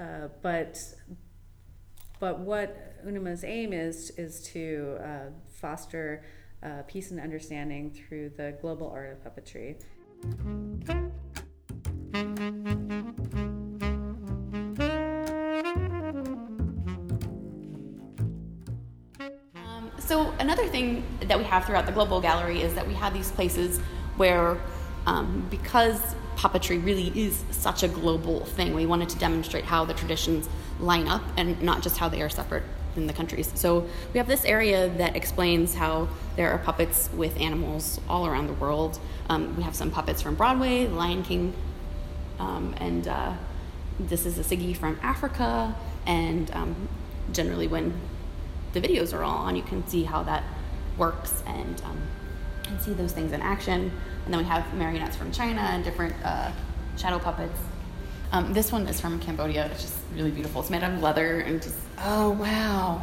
Uh, 0.00 0.28
but 0.42 0.78
but 2.20 2.40
what 2.40 3.04
UNIMA's 3.06 3.44
aim 3.44 3.72
is 3.72 4.10
is 4.16 4.42
to 4.48 4.96
uh, 5.00 5.30
foster 5.60 6.22
uh, 6.62 6.82
peace 6.86 7.10
and 7.10 7.20
understanding 7.20 7.90
through 7.90 8.30
the 8.36 8.56
global 8.60 8.90
art 8.90 9.10
of 9.12 9.24
puppetry. 9.24 9.80
Um, 19.54 19.90
so 19.98 20.32
another 20.38 20.66
thing 20.66 21.04
that 21.22 21.38
we 21.38 21.44
have 21.44 21.64
throughout 21.64 21.86
the 21.86 21.92
global 21.92 22.20
gallery 22.20 22.62
is 22.62 22.74
that 22.74 22.86
we 22.86 22.94
have 22.94 23.12
these 23.12 23.30
places 23.30 23.78
where, 24.16 24.58
um, 25.06 25.46
because 25.50 26.00
puppetry 26.36 26.84
really 26.84 27.08
is 27.20 27.44
such 27.50 27.82
a 27.82 27.88
global 27.88 28.44
thing, 28.44 28.74
we 28.74 28.86
wanted 28.86 29.08
to 29.08 29.18
demonstrate 29.18 29.64
how 29.64 29.84
the 29.84 29.94
traditions 29.94 30.48
line 30.80 31.08
up 31.08 31.22
and 31.36 31.60
not 31.62 31.82
just 31.82 31.98
how 31.98 32.08
they 32.08 32.22
are 32.22 32.28
separate 32.28 32.62
in 32.98 33.06
the 33.06 33.12
countries. 33.12 33.50
So 33.54 33.86
we 34.12 34.18
have 34.18 34.26
this 34.26 34.44
area 34.44 34.88
that 34.98 35.16
explains 35.16 35.74
how 35.74 36.08
there 36.36 36.50
are 36.50 36.58
puppets 36.58 37.08
with 37.14 37.38
animals 37.40 38.00
all 38.08 38.26
around 38.26 38.48
the 38.48 38.52
world. 38.54 38.98
Um, 39.30 39.56
we 39.56 39.62
have 39.62 39.74
some 39.74 39.90
puppets 39.90 40.20
from 40.20 40.34
Broadway, 40.34 40.86
Lion 40.86 41.22
King, 41.22 41.54
um, 42.38 42.74
and 42.78 43.08
uh, 43.08 43.32
this 43.98 44.26
is 44.26 44.38
a 44.38 44.42
Siggy 44.42 44.76
from 44.76 44.98
Africa. 45.02 45.74
And 46.06 46.50
um, 46.52 46.88
generally, 47.32 47.66
when 47.66 47.94
the 48.72 48.80
videos 48.80 49.16
are 49.16 49.22
all 49.22 49.38
on, 49.38 49.56
you 49.56 49.62
can 49.62 49.86
see 49.86 50.04
how 50.04 50.22
that 50.24 50.44
works 50.96 51.42
and 51.46 51.80
um, 51.82 52.02
and 52.68 52.80
see 52.80 52.92
those 52.92 53.12
things 53.12 53.32
in 53.32 53.40
action. 53.40 53.90
And 54.24 54.34
then 54.34 54.42
we 54.42 54.46
have 54.46 54.74
marionettes 54.74 55.16
from 55.16 55.32
China 55.32 55.60
and 55.60 55.82
different 55.82 56.14
uh, 56.22 56.52
shadow 56.96 57.18
puppets. 57.18 57.58
Um, 58.32 58.52
this 58.52 58.70
one 58.70 58.86
is 58.86 59.00
from 59.00 59.18
Cambodia. 59.20 59.66
It's 59.72 59.82
just 59.82 59.96
really 60.14 60.30
beautiful. 60.30 60.60
It's 60.60 60.70
made 60.70 60.82
out 60.82 60.92
of 60.92 61.02
leather 61.02 61.40
and 61.40 61.62
just 61.62 61.74
Oh 62.00 62.30
wow. 62.30 63.02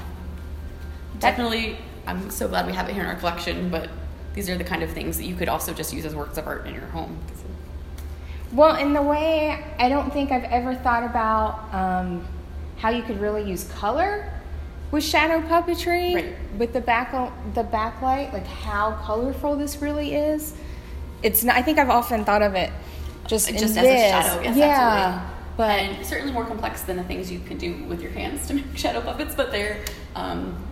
definitely. 1.20 1.78
I'm 2.08 2.30
so 2.30 2.48
glad 2.48 2.68
we 2.68 2.74
have 2.74 2.88
it 2.88 2.94
here 2.94 3.04
in 3.04 3.10
our 3.10 3.16
collection. 3.16 3.70
But 3.70 3.90
these 4.34 4.50
are 4.50 4.58
the 4.58 4.64
kind 4.64 4.84
of 4.84 4.92
things 4.92 5.18
that 5.18 5.26
you 5.26 5.36
could 5.36 5.50
also 5.50 5.74
just 5.74 5.94
use 5.94 6.06
as 6.06 6.16
works 6.16 6.38
of 6.38 6.46
art 6.48 6.68
in 6.68 6.74
your 6.76 6.86
home. 6.88 7.18
Well, 8.54 8.76
in 8.76 8.94
the 8.94 9.02
way 9.02 9.64
I 9.80 9.90
don't 9.90 10.14
think 10.14 10.32
I've 10.32 10.44
ever 10.44 10.76
thought 10.76 11.04
about 11.04 11.74
um, 11.74 12.26
how 12.78 12.90
you 12.90 13.02
could 13.02 13.20
really 13.20 13.44
use 13.50 13.64
color 13.72 14.32
with 14.92 15.04
shadow 15.04 15.42
puppetry 15.48 16.14
Right. 16.14 16.36
with 16.58 16.72
the 16.72 16.80
back 16.82 17.12
the 17.56 17.64
backlight, 17.64 18.32
like 18.32 18.46
how 18.46 18.92
colorful 19.04 19.56
this 19.56 19.78
really 19.82 20.14
is. 20.16 20.54
It's 21.24 21.44
not, 21.44 21.56
I 21.56 21.64
think 21.64 21.80
I've 21.80 21.90
often 21.90 22.24
thought 22.24 22.44
of 22.44 22.54
it 22.54 22.70
just 23.28 23.50
in 23.50 23.58
just 23.58 23.78
as 23.78 23.84
this. 23.84 23.86
a 23.86 24.10
shadow. 24.10 24.42
Yes, 24.42 24.58
yeah, 24.58 25.22
absolutely. 25.22 25.56
but 25.58 25.80
and 25.80 26.06
certainly 26.06 26.34
more 26.34 26.46
complex 26.46 26.84
than 26.84 26.98
the 26.98 27.04
things 27.04 27.32
you 27.32 27.40
can 27.40 27.58
do 27.58 27.84
with 27.86 28.02
your 28.02 28.12
hands 28.12 28.48
to 28.48 28.54
make 28.56 28.78
shadow 28.78 29.02
puppets. 29.02 29.36
But 29.36 29.52
they're 29.52 29.84
um, 30.16 30.64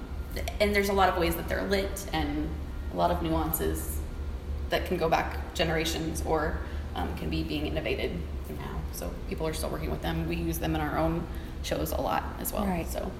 and 0.59 0.75
there's 0.75 0.89
a 0.89 0.93
lot 0.93 1.09
of 1.09 1.17
ways 1.17 1.35
that 1.35 1.47
they're 1.47 1.63
lit 1.63 2.05
and 2.13 2.49
a 2.93 2.97
lot 2.97 3.11
of 3.11 3.21
nuances 3.21 3.99
that 4.69 4.85
can 4.85 4.97
go 4.97 5.09
back 5.09 5.53
generations 5.53 6.23
or 6.25 6.57
um, 6.95 7.15
can 7.17 7.29
be 7.29 7.43
being 7.43 7.67
innovated 7.67 8.11
now. 8.57 8.81
So 8.91 9.11
people 9.29 9.47
are 9.47 9.53
still 9.53 9.69
working 9.69 9.91
with 9.91 10.01
them. 10.01 10.27
We 10.27 10.35
use 10.35 10.59
them 10.59 10.75
in 10.75 10.81
our 10.81 10.97
own 10.97 11.25
shows 11.63 11.91
a 11.91 12.01
lot 12.01 12.23
as 12.39 12.51
well. 12.51 12.65
Right. 12.65 12.87
So, 12.87 13.11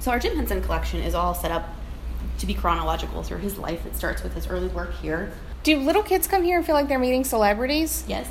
so 0.00 0.10
our 0.10 0.18
Jim 0.18 0.36
Henson 0.36 0.62
collection 0.62 1.00
is 1.00 1.14
all 1.14 1.34
set 1.34 1.50
up 1.50 1.68
to 2.38 2.46
be 2.46 2.54
chronological 2.54 3.22
through 3.22 3.38
his 3.38 3.58
life. 3.58 3.86
It 3.86 3.96
starts 3.96 4.22
with 4.22 4.34
his 4.34 4.46
early 4.46 4.68
work 4.68 4.94
here. 4.94 5.32
do 5.62 5.78
little 5.78 6.02
kids 6.02 6.26
come 6.26 6.42
here 6.42 6.56
and 6.58 6.66
feel 6.66 6.74
like 6.74 6.88
they're 6.88 6.98
meeting 6.98 7.24
celebrities? 7.24 8.04
Yes. 8.08 8.28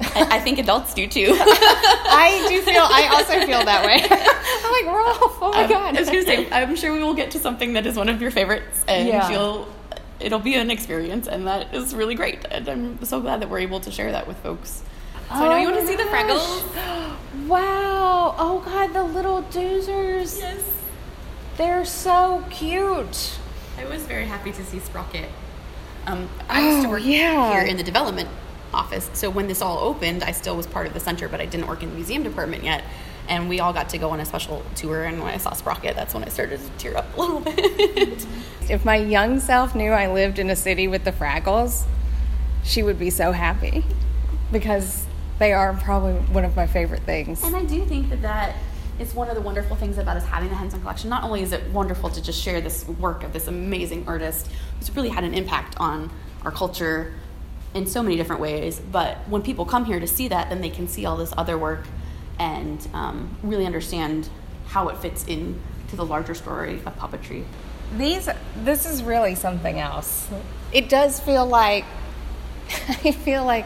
I, 0.00 0.36
I 0.36 0.40
think 0.40 0.58
adults 0.58 0.94
do 0.94 1.06
too. 1.08 1.36
I 1.40 2.44
do 2.48 2.62
feel. 2.62 2.82
I 2.82 3.08
also 3.12 3.44
feel 3.46 3.64
that 3.64 3.84
way. 3.84 3.96
I'm 4.10 4.72
like 4.72 4.84
Rowlf. 4.94 5.38
Oh 5.42 5.50
my 5.52 5.64
Um, 5.64 5.68
god. 5.68 5.96
I 5.96 6.00
was 6.00 6.08
gonna 6.08 6.22
say, 6.22 6.48
I'm 6.50 6.76
sure 6.76 6.92
we 6.92 7.02
will 7.02 7.14
get 7.14 7.32
to 7.32 7.38
something 7.38 7.72
that 7.74 7.86
is 7.86 7.96
one 7.96 8.08
of 8.08 8.20
your 8.22 8.30
favorites, 8.30 8.84
and 8.86 9.08
Yeah. 9.08 9.28
you'll, 9.30 9.68
it'll 10.20 10.38
be 10.38 10.54
an 10.54 10.70
experience, 10.70 11.26
and 11.26 11.46
that 11.46 11.74
is 11.74 11.94
really 11.94 12.14
great. 12.14 12.44
And 12.50 12.68
I'm 12.68 13.04
so 13.04 13.20
glad 13.20 13.40
that 13.42 13.50
we're 13.50 13.58
able 13.60 13.80
to 13.80 13.90
share 13.90 14.12
that 14.12 14.26
with 14.28 14.36
folks. 14.38 14.82
So 15.30 15.34
I 15.34 15.48
know 15.48 15.56
you 15.56 15.68
Oh 15.68 15.72
want 15.72 15.76
to 15.76 15.82
my 15.84 15.90
see 15.90 15.96
the 15.96 16.04
gosh. 16.04 16.24
Fraggles. 16.62 17.14
Wow. 17.48 18.34
Oh 18.38 18.60
god, 18.64 18.92
the 18.92 19.04
little 19.04 19.42
doozers. 19.44 20.38
Yes. 20.38 20.62
They're 21.56 21.84
so 21.84 22.44
cute. 22.50 23.38
I 23.78 23.84
was 23.84 24.02
very 24.02 24.26
happy 24.26 24.52
to 24.52 24.64
see 24.64 24.78
Sprocket. 24.80 25.28
Um, 26.06 26.28
I 26.48 26.66
used 26.66 26.82
to 26.82 26.88
Oh, 26.88 26.90
work 26.92 27.02
yeah. 27.04 27.52
here 27.52 27.62
in 27.62 27.76
the 27.76 27.82
development 27.82 28.28
office, 28.72 29.10
so 29.12 29.30
when 29.30 29.48
this 29.48 29.62
all 29.62 29.78
opened, 29.78 30.22
I 30.22 30.32
still 30.32 30.56
was 30.56 30.66
part 30.66 30.86
of 30.86 30.94
the 30.94 31.00
center, 31.00 31.28
but 31.28 31.40
I 31.40 31.46
didn't 31.46 31.66
work 31.66 31.82
in 31.82 31.90
the 31.90 31.94
museum 31.94 32.22
department 32.22 32.64
yet. 32.64 32.84
And 33.28 33.48
we 33.48 33.60
all 33.60 33.74
got 33.74 33.90
to 33.90 33.98
go 33.98 34.10
on 34.10 34.20
a 34.20 34.24
special 34.24 34.64
tour, 34.74 35.04
and 35.04 35.22
when 35.22 35.34
I 35.34 35.36
saw 35.36 35.52
Sprocket, 35.52 35.94
that's 35.94 36.14
when 36.14 36.24
I 36.24 36.28
started 36.28 36.60
to 36.60 36.70
tear 36.78 36.96
up 36.96 37.16
a 37.16 37.20
little 37.20 37.40
bit. 37.96 38.26
If 38.70 38.84
my 38.84 38.96
young 38.96 39.40
self 39.40 39.74
knew 39.74 39.92
I 39.92 40.10
lived 40.10 40.38
in 40.38 40.48
a 40.48 40.56
city 40.56 40.88
with 40.88 41.04
the 41.04 41.12
Fraggles, 41.12 41.84
she 42.64 42.82
would 42.82 42.98
be 42.98 43.10
so 43.10 43.32
happy 43.32 43.84
because 44.50 45.06
they 45.38 45.52
are 45.52 45.74
probably 45.74 46.14
one 46.14 46.44
of 46.44 46.56
my 46.56 46.66
favorite 46.66 47.02
things. 47.02 47.44
And 47.44 47.54
I 47.54 47.64
do 47.64 47.84
think 47.84 48.10
that 48.10 48.22
that 48.22 48.56
is 48.98 49.14
one 49.14 49.28
of 49.28 49.36
the 49.36 49.40
wonderful 49.40 49.76
things 49.76 49.98
about 49.98 50.16
us 50.16 50.24
having 50.24 50.48
the 50.48 50.54
Henson 50.54 50.80
collection. 50.80 51.08
Not 51.08 51.22
only 51.22 51.42
is 51.42 51.52
it 51.52 51.70
wonderful 51.70 52.10
to 52.10 52.22
just 52.22 52.42
share 52.42 52.60
this 52.60 52.86
work 52.86 53.22
of 53.22 53.32
this 53.32 53.46
amazing 53.46 54.08
artist 54.08 54.48
who's 54.78 54.94
really 54.96 55.10
had 55.10 55.24
an 55.24 55.34
impact 55.34 55.76
on 55.78 56.10
our 56.42 56.50
culture 56.50 57.14
in 57.78 57.86
so 57.86 58.02
many 58.02 58.16
different 58.16 58.42
ways, 58.42 58.80
but 58.92 59.16
when 59.28 59.40
people 59.40 59.64
come 59.64 59.84
here 59.84 60.00
to 60.00 60.06
see 60.06 60.28
that, 60.28 60.50
then 60.50 60.60
they 60.60 60.68
can 60.68 60.88
see 60.88 61.06
all 61.06 61.16
this 61.16 61.32
other 61.36 61.56
work 61.56 61.86
and 62.38 62.86
um, 62.92 63.36
really 63.42 63.64
understand 63.64 64.28
how 64.66 64.88
it 64.88 64.98
fits 64.98 65.24
in 65.26 65.60
to 65.88 65.96
the 65.96 66.04
larger 66.04 66.34
story 66.34 66.74
of 66.84 66.98
puppetry. 66.98 67.44
These, 67.96 68.28
this 68.56 68.84
is 68.84 69.02
really 69.02 69.34
something 69.34 69.78
else. 69.78 70.28
It 70.72 70.88
does 70.88 71.20
feel 71.20 71.46
like, 71.46 71.84
I 72.88 73.12
feel 73.12 73.44
like 73.44 73.64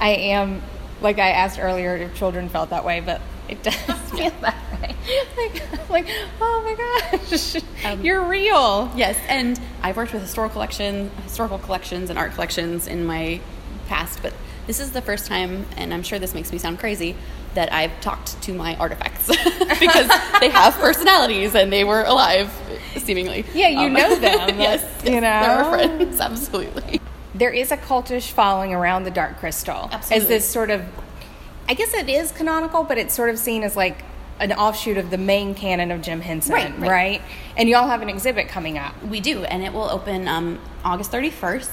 I 0.00 0.10
am, 0.10 0.62
like 1.00 1.18
I 1.18 1.30
asked 1.30 1.60
earlier 1.60 1.94
if 1.96 2.14
children 2.16 2.48
felt 2.48 2.70
that 2.70 2.84
way, 2.84 3.00
but 3.00 3.20
it 3.48 3.62
does 3.62 3.74
feel 4.10 4.30
that 4.40 4.54
way. 4.54 4.61
Like, 5.36 5.90
like 5.90 6.06
oh 6.40 6.62
my 6.64 7.18
gosh, 7.18 7.56
you're 8.02 8.22
real. 8.24 8.90
Yes, 8.94 9.18
and 9.28 9.60
I've 9.82 9.96
worked 9.96 10.12
with 10.12 10.22
historical 10.22 10.52
collection, 10.54 11.10
historical 11.24 11.58
collections, 11.58 12.08
and 12.10 12.18
art 12.18 12.32
collections 12.34 12.86
in 12.86 13.04
my 13.04 13.40
past, 13.88 14.20
but 14.22 14.32
this 14.66 14.78
is 14.78 14.92
the 14.92 15.02
first 15.02 15.26
time, 15.26 15.66
and 15.76 15.92
I'm 15.92 16.02
sure 16.04 16.18
this 16.20 16.34
makes 16.34 16.52
me 16.52 16.58
sound 16.58 16.78
crazy, 16.78 17.16
that 17.54 17.72
I've 17.72 18.00
talked 18.00 18.40
to 18.42 18.54
my 18.54 18.76
artifacts 18.76 19.26
because 19.80 20.08
they 20.40 20.48
have 20.50 20.74
personalities 20.74 21.54
and 21.56 21.72
they 21.72 21.82
were 21.84 22.04
alive, 22.04 22.50
seemingly. 22.96 23.44
Yeah, 23.54 23.68
you 23.68 23.86
Um, 23.88 23.92
know 23.94 24.14
them, 24.20 24.58
yes, 24.60 24.82
you 25.04 25.12
yes, 25.14 25.20
they're 25.44 25.64
our 25.64 25.70
friends, 25.70 26.20
absolutely. 26.20 27.00
there 27.34 27.50
is 27.50 27.72
a 27.72 27.76
cultish 27.76 28.30
following 28.30 28.72
around 28.72 29.02
the 29.04 29.10
Dark 29.10 29.38
Crystal. 29.40 29.86
As 29.90 29.94
Absolutely. 29.94 30.28
this 30.28 30.48
sort 30.48 30.70
of, 30.70 30.84
I 31.68 31.74
guess 31.74 31.92
it 31.92 32.08
is 32.08 32.30
canonical, 32.30 32.84
but 32.84 32.98
it's 32.98 33.14
sort 33.14 33.30
of 33.30 33.38
seen 33.38 33.64
as 33.64 33.74
like 33.76 34.04
an 34.42 34.52
offshoot 34.52 34.96
of 34.96 35.10
the 35.10 35.18
main 35.18 35.54
canon 35.54 35.90
of 35.90 36.02
Jim 36.02 36.20
Henson, 36.20 36.52
Right, 36.52 36.78
right. 36.78 36.90
right? 36.90 37.22
And 37.56 37.68
y'all 37.68 37.86
have 37.86 38.02
an 38.02 38.08
exhibit 38.08 38.48
coming 38.48 38.76
up. 38.76 39.00
We 39.04 39.20
do, 39.20 39.44
and 39.44 39.62
it 39.62 39.72
will 39.72 39.88
open 39.88 40.26
um, 40.28 40.58
August 40.84 41.12
31st, 41.12 41.70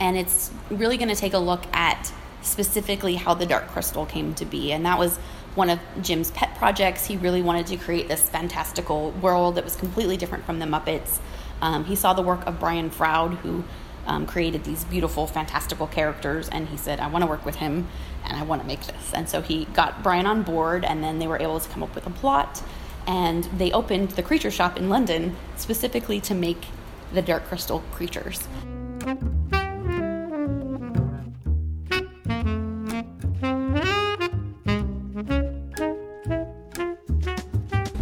and 0.00 0.16
it's 0.16 0.50
really 0.70 0.96
going 0.96 1.08
to 1.08 1.16
take 1.16 1.32
a 1.34 1.38
look 1.38 1.64
at 1.74 2.12
specifically 2.42 3.16
how 3.16 3.34
the 3.34 3.44
Dark 3.46 3.66
Crystal 3.68 4.06
came 4.06 4.34
to 4.34 4.44
be, 4.44 4.72
and 4.72 4.86
that 4.86 4.98
was 4.98 5.16
one 5.56 5.68
of 5.70 5.80
Jim's 6.02 6.30
pet 6.30 6.54
projects. 6.56 7.06
He 7.06 7.16
really 7.16 7.42
wanted 7.42 7.66
to 7.68 7.76
create 7.76 8.08
this 8.08 8.28
fantastical 8.28 9.10
world 9.10 9.56
that 9.56 9.64
was 9.64 9.74
completely 9.74 10.16
different 10.16 10.44
from 10.44 10.58
the 10.60 10.66
Muppets. 10.66 11.18
Um, 11.60 11.84
he 11.86 11.96
saw 11.96 12.12
the 12.12 12.22
work 12.22 12.46
of 12.46 12.60
Brian 12.60 12.90
Froud, 12.90 13.34
who 13.38 13.64
um, 14.06 14.26
created 14.26 14.62
these 14.64 14.84
beautiful, 14.84 15.26
fantastical 15.26 15.86
characters, 15.88 16.48
and 16.50 16.68
he 16.68 16.76
said, 16.76 17.00
"I 17.00 17.08
want 17.08 17.22
to 17.24 17.26
work 17.26 17.44
with 17.44 17.56
him, 17.56 17.88
and 18.26 18.36
I 18.36 18.42
want 18.42 18.62
to 18.62 18.66
make 18.66 18.84
this." 18.86 19.12
And 19.14 19.28
so 19.28 19.40
he 19.40 19.66
got 19.66 20.02
Brian 20.02 20.26
on 20.26 20.42
board, 20.42 20.84
and 20.84 21.02
then 21.02 21.18
they 21.18 21.26
were 21.26 21.40
able 21.40 21.60
to 21.60 21.68
come 21.68 21.82
up 21.82 21.94
with 21.94 22.06
a 22.06 22.10
plot 22.10 22.62
and 23.06 23.44
they 23.56 23.70
opened 23.72 24.10
the 24.10 24.22
creature 24.22 24.50
shop 24.50 24.76
in 24.76 24.88
London 24.88 25.36
specifically 25.56 26.20
to 26.20 26.34
make 26.34 26.66
the 27.12 27.22
dark 27.22 27.44
crystal 27.44 27.80
creatures. 27.92 28.42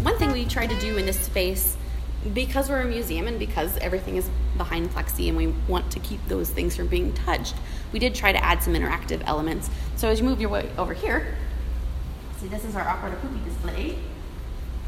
One 0.02 0.16
thing 0.18 0.32
we 0.32 0.46
try 0.46 0.66
to 0.66 0.80
do 0.80 0.96
in 0.96 1.04
this 1.04 1.20
space, 1.20 1.76
because 2.32 2.70
we're 2.70 2.80
a 2.80 2.86
museum 2.86 3.26
and 3.26 3.38
because 3.38 3.76
everything 3.78 4.16
is 4.16 4.30
behind 4.56 4.90
plexi 4.90 5.28
and 5.28 5.36
we 5.36 5.48
want 5.68 5.90
to 5.90 6.00
keep 6.00 6.26
those 6.28 6.48
things 6.48 6.74
from 6.74 6.86
being 6.86 7.12
touched, 7.12 7.54
we 7.94 8.00
did 8.00 8.12
try 8.12 8.32
to 8.32 8.44
add 8.44 8.60
some 8.60 8.74
interactive 8.74 9.22
elements. 9.24 9.70
So 9.94 10.08
as 10.08 10.18
you 10.18 10.26
move 10.26 10.40
your 10.40 10.50
way 10.50 10.68
over 10.76 10.92
here, 10.92 11.36
see 12.38 12.48
this 12.48 12.64
is 12.64 12.74
our 12.74 12.82
Opera 12.82 13.12
Pupi 13.22 13.42
display, 13.44 13.96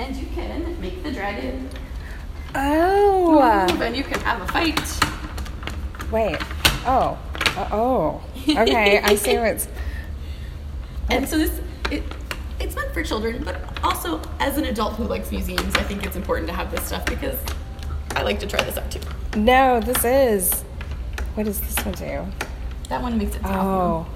and 0.00 0.16
you 0.16 0.26
can 0.34 0.78
make 0.80 1.04
the 1.04 1.12
dragon 1.12 1.70
Oh. 2.56 3.66
move 3.68 3.80
and 3.80 3.96
you 3.96 4.02
can 4.02 4.18
have 4.22 4.42
a 4.42 4.46
fight. 4.48 4.80
Wait. 6.10 6.36
Oh. 6.84 7.16
Uh, 7.56 7.68
oh. 7.70 8.22
Okay. 8.48 8.98
I 8.98 9.14
see 9.14 9.38
what's. 9.38 9.68
And 11.08 11.28
so 11.28 11.38
this, 11.38 11.60
it, 11.92 12.02
it's 12.58 12.74
meant 12.74 12.92
for 12.92 13.04
children, 13.04 13.44
but 13.44 13.60
also 13.84 14.20
as 14.40 14.58
an 14.58 14.64
adult 14.64 14.94
who 14.94 15.04
likes 15.04 15.30
museums, 15.30 15.72
I 15.76 15.84
think 15.84 16.04
it's 16.04 16.16
important 16.16 16.48
to 16.48 16.52
have 16.52 16.72
this 16.72 16.82
stuff 16.84 17.06
because 17.06 17.38
I 18.16 18.22
like 18.22 18.40
to 18.40 18.46
try 18.48 18.60
this 18.64 18.76
out 18.76 18.90
too. 18.90 18.98
No, 19.36 19.78
this 19.78 20.04
is. 20.04 20.62
What 21.36 21.44
does 21.46 21.60
this 21.60 21.76
one 21.84 21.94
do? 21.94 22.45
That 22.88 23.02
one 23.02 23.18
makes 23.18 23.36
it. 23.36 23.42
Oh. 23.44 24.06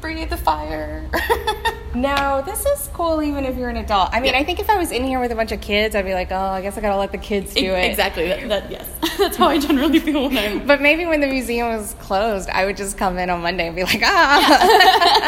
Breathe 0.00 0.30
the 0.30 0.36
fire. 0.36 1.08
No, 1.96 2.42
this 2.44 2.66
is 2.66 2.90
cool 2.92 3.22
even 3.22 3.46
if 3.46 3.56
you're 3.56 3.70
an 3.70 3.78
adult. 3.78 4.10
I 4.12 4.20
mean, 4.20 4.34
I 4.34 4.44
think 4.44 4.60
if 4.60 4.68
I 4.68 4.76
was 4.76 4.92
in 4.92 5.02
here 5.02 5.18
with 5.18 5.32
a 5.32 5.34
bunch 5.34 5.50
of 5.50 5.62
kids, 5.62 5.96
I'd 5.96 6.04
be 6.04 6.12
like, 6.12 6.30
oh, 6.30 6.36
I 6.36 6.60
guess 6.60 6.76
I 6.76 6.82
gotta 6.82 6.98
let 6.98 7.10
the 7.10 7.16
kids 7.16 7.54
do 7.54 7.72
it. 7.72 7.86
Exactly. 7.86 8.28
That, 8.28 8.46
that, 8.50 8.70
yes. 8.70 8.86
That's 9.18 9.38
how 9.38 9.46
I 9.46 9.58
generally 9.58 9.98
feel 9.98 10.28
when 10.28 10.36
I'm. 10.36 10.66
But 10.66 10.82
maybe 10.82 11.06
when 11.06 11.22
the 11.22 11.26
museum 11.26 11.68
was 11.68 11.94
closed, 11.94 12.50
I 12.50 12.66
would 12.66 12.76
just 12.76 12.98
come 12.98 13.16
in 13.16 13.30
on 13.30 13.40
Monday 13.40 13.68
and 13.68 13.74
be 13.74 13.82
like, 13.82 14.02
ah. 14.04 15.26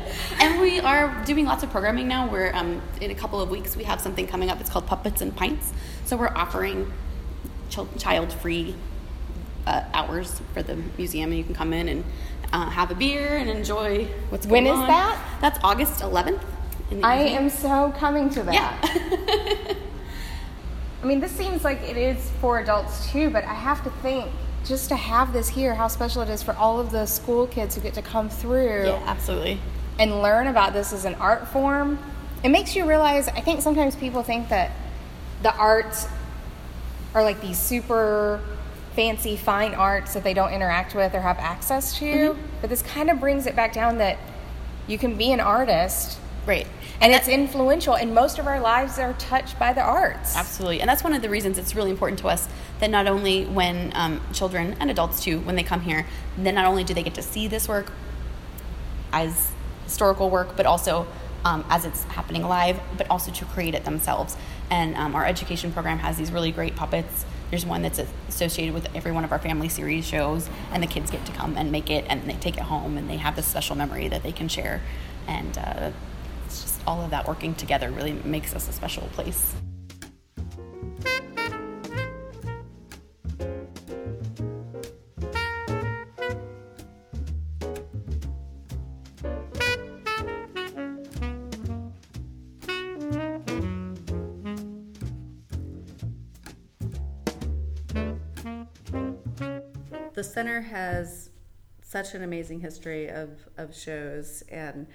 And 0.40 0.60
we 0.60 0.78
are 0.80 1.24
doing 1.24 1.46
lots 1.46 1.62
of 1.62 1.70
programming 1.70 2.06
now. 2.06 2.28
We're 2.28 2.52
um, 2.52 2.82
in 3.00 3.10
a 3.10 3.14
couple 3.14 3.40
of 3.40 3.48
weeks. 3.48 3.74
We 3.74 3.84
have 3.84 3.98
something 3.98 4.26
coming 4.26 4.50
up. 4.50 4.60
It's 4.60 4.68
called 4.68 4.86
Puppets 4.86 5.22
and 5.22 5.34
Pints. 5.34 5.72
So 6.04 6.18
we're 6.18 6.28
offering 6.28 6.92
chil- 7.70 7.88
child-free 7.98 8.74
uh, 9.68 9.84
hours 9.92 10.40
for 10.54 10.62
the 10.62 10.76
museum, 10.96 11.30
and 11.30 11.38
you 11.38 11.44
can 11.44 11.54
come 11.54 11.72
in 11.72 11.88
and 11.88 12.04
uh, 12.52 12.68
have 12.70 12.90
a 12.90 12.94
beer 12.94 13.36
and 13.36 13.50
enjoy 13.50 14.06
what's 14.30 14.46
When 14.46 14.64
going 14.64 14.74
is 14.74 14.80
on. 14.80 14.88
that? 14.88 15.38
That's 15.40 15.58
August 15.62 16.00
11th. 16.00 16.40
in 16.90 17.00
the 17.00 17.06
I 17.06 17.18
evening. 17.24 17.36
am 17.36 17.50
so 17.50 17.92
coming 17.98 18.30
to 18.30 18.42
that. 18.44 18.54
Yeah. 18.54 19.74
I 21.02 21.06
mean, 21.06 21.20
this 21.20 21.30
seems 21.32 21.62
like 21.62 21.82
it 21.82 21.96
is 21.96 22.30
for 22.40 22.58
adults 22.58 23.12
too, 23.12 23.30
but 23.30 23.44
I 23.44 23.54
have 23.54 23.84
to 23.84 23.90
think 24.02 24.30
just 24.64 24.88
to 24.88 24.96
have 24.96 25.32
this 25.32 25.48
here, 25.48 25.74
how 25.74 25.86
special 25.88 26.22
it 26.22 26.28
is 26.30 26.42
for 26.42 26.54
all 26.54 26.80
of 26.80 26.90
the 26.90 27.06
school 27.06 27.46
kids 27.46 27.74
who 27.76 27.80
get 27.80 27.94
to 27.94 28.02
come 28.02 28.28
through 28.28 28.86
yeah, 28.86 29.02
absolutely. 29.06 29.60
and 29.98 30.20
learn 30.22 30.48
about 30.48 30.72
this 30.72 30.92
as 30.92 31.04
an 31.04 31.14
art 31.16 31.46
form. 31.48 31.98
It 32.42 32.48
makes 32.48 32.74
you 32.74 32.84
realize, 32.86 33.28
I 33.28 33.40
think 33.40 33.62
sometimes 33.62 33.94
people 33.94 34.22
think 34.22 34.48
that 34.48 34.72
the 35.42 35.54
arts 35.54 36.08
are 37.14 37.22
like 37.22 37.40
these 37.40 37.58
super 37.58 38.40
fancy 38.98 39.36
fine 39.36 39.74
arts 39.74 40.14
that 40.14 40.24
they 40.24 40.34
don't 40.34 40.52
interact 40.52 40.92
with 40.92 41.14
or 41.14 41.20
have 41.20 41.38
access 41.38 41.96
to. 41.96 42.36
But 42.60 42.68
this 42.68 42.82
kind 42.82 43.08
of 43.08 43.20
brings 43.20 43.46
it 43.46 43.54
back 43.54 43.72
down 43.72 43.98
that 43.98 44.18
you 44.88 44.98
can 44.98 45.16
be 45.16 45.30
an 45.30 45.38
artist 45.38 46.18
Right. 46.44 46.66
and 47.00 47.12
it's 47.12 47.28
influential 47.28 47.94
and 47.94 48.12
most 48.12 48.40
of 48.40 48.48
our 48.48 48.58
lives 48.58 48.98
are 48.98 49.12
touched 49.12 49.56
by 49.56 49.72
the 49.72 49.82
arts. 49.82 50.36
Absolutely. 50.36 50.80
And 50.80 50.90
that's 50.90 51.04
one 51.04 51.14
of 51.14 51.22
the 51.22 51.30
reasons 51.30 51.58
it's 51.58 51.76
really 51.76 51.92
important 51.92 52.18
to 52.20 52.26
us 52.26 52.48
that 52.80 52.90
not 52.90 53.06
only 53.06 53.44
when 53.44 53.92
um, 53.94 54.20
children 54.32 54.74
and 54.80 54.90
adults 54.90 55.22
too, 55.22 55.38
when 55.42 55.54
they 55.54 55.62
come 55.62 55.82
here, 55.82 56.04
then 56.36 56.56
not 56.56 56.64
only 56.64 56.82
do 56.82 56.92
they 56.92 57.04
get 57.04 57.14
to 57.14 57.22
see 57.22 57.46
this 57.46 57.68
work 57.68 57.92
as 59.12 59.52
historical 59.84 60.28
work, 60.28 60.56
but 60.56 60.66
also 60.66 61.06
um, 61.44 61.64
as 61.70 61.84
it's 61.84 62.02
happening 62.02 62.42
live, 62.42 62.80
but 62.96 63.08
also 63.08 63.30
to 63.30 63.44
create 63.44 63.76
it 63.76 63.84
themselves. 63.84 64.36
And 64.70 64.96
um, 64.96 65.14
our 65.14 65.24
education 65.24 65.70
program 65.70 66.00
has 66.00 66.16
these 66.16 66.32
really 66.32 66.50
great 66.50 66.74
puppets. 66.74 67.24
There's 67.50 67.64
one 67.64 67.82
that's 67.82 68.00
associated 68.28 68.74
with 68.74 68.94
every 68.94 69.12
one 69.12 69.24
of 69.24 69.32
our 69.32 69.38
family 69.38 69.68
series 69.68 70.06
shows, 70.06 70.48
and 70.72 70.82
the 70.82 70.86
kids 70.86 71.10
get 71.10 71.24
to 71.26 71.32
come 71.32 71.56
and 71.56 71.72
make 71.72 71.90
it, 71.90 72.04
and 72.08 72.28
they 72.28 72.34
take 72.34 72.56
it 72.56 72.64
home, 72.64 72.98
and 72.98 73.08
they 73.08 73.16
have 73.16 73.36
this 73.36 73.46
special 73.46 73.74
memory 73.74 74.08
that 74.08 74.22
they 74.22 74.32
can 74.32 74.48
share. 74.48 74.82
And 75.26 75.56
uh, 75.56 75.90
it's 76.46 76.62
just 76.62 76.80
all 76.86 77.02
of 77.02 77.10
that 77.10 77.26
working 77.26 77.54
together 77.54 77.90
really 77.90 78.12
makes 78.12 78.54
us 78.54 78.68
a 78.68 78.72
special 78.72 79.04
place. 79.12 79.54
Has 100.98 101.30
such 101.82 102.14
an 102.14 102.22
amazing 102.22 102.60
history 102.60 103.08
of, 103.08 103.30
of 103.56 103.74
shows. 103.74 104.42
And 104.50 104.86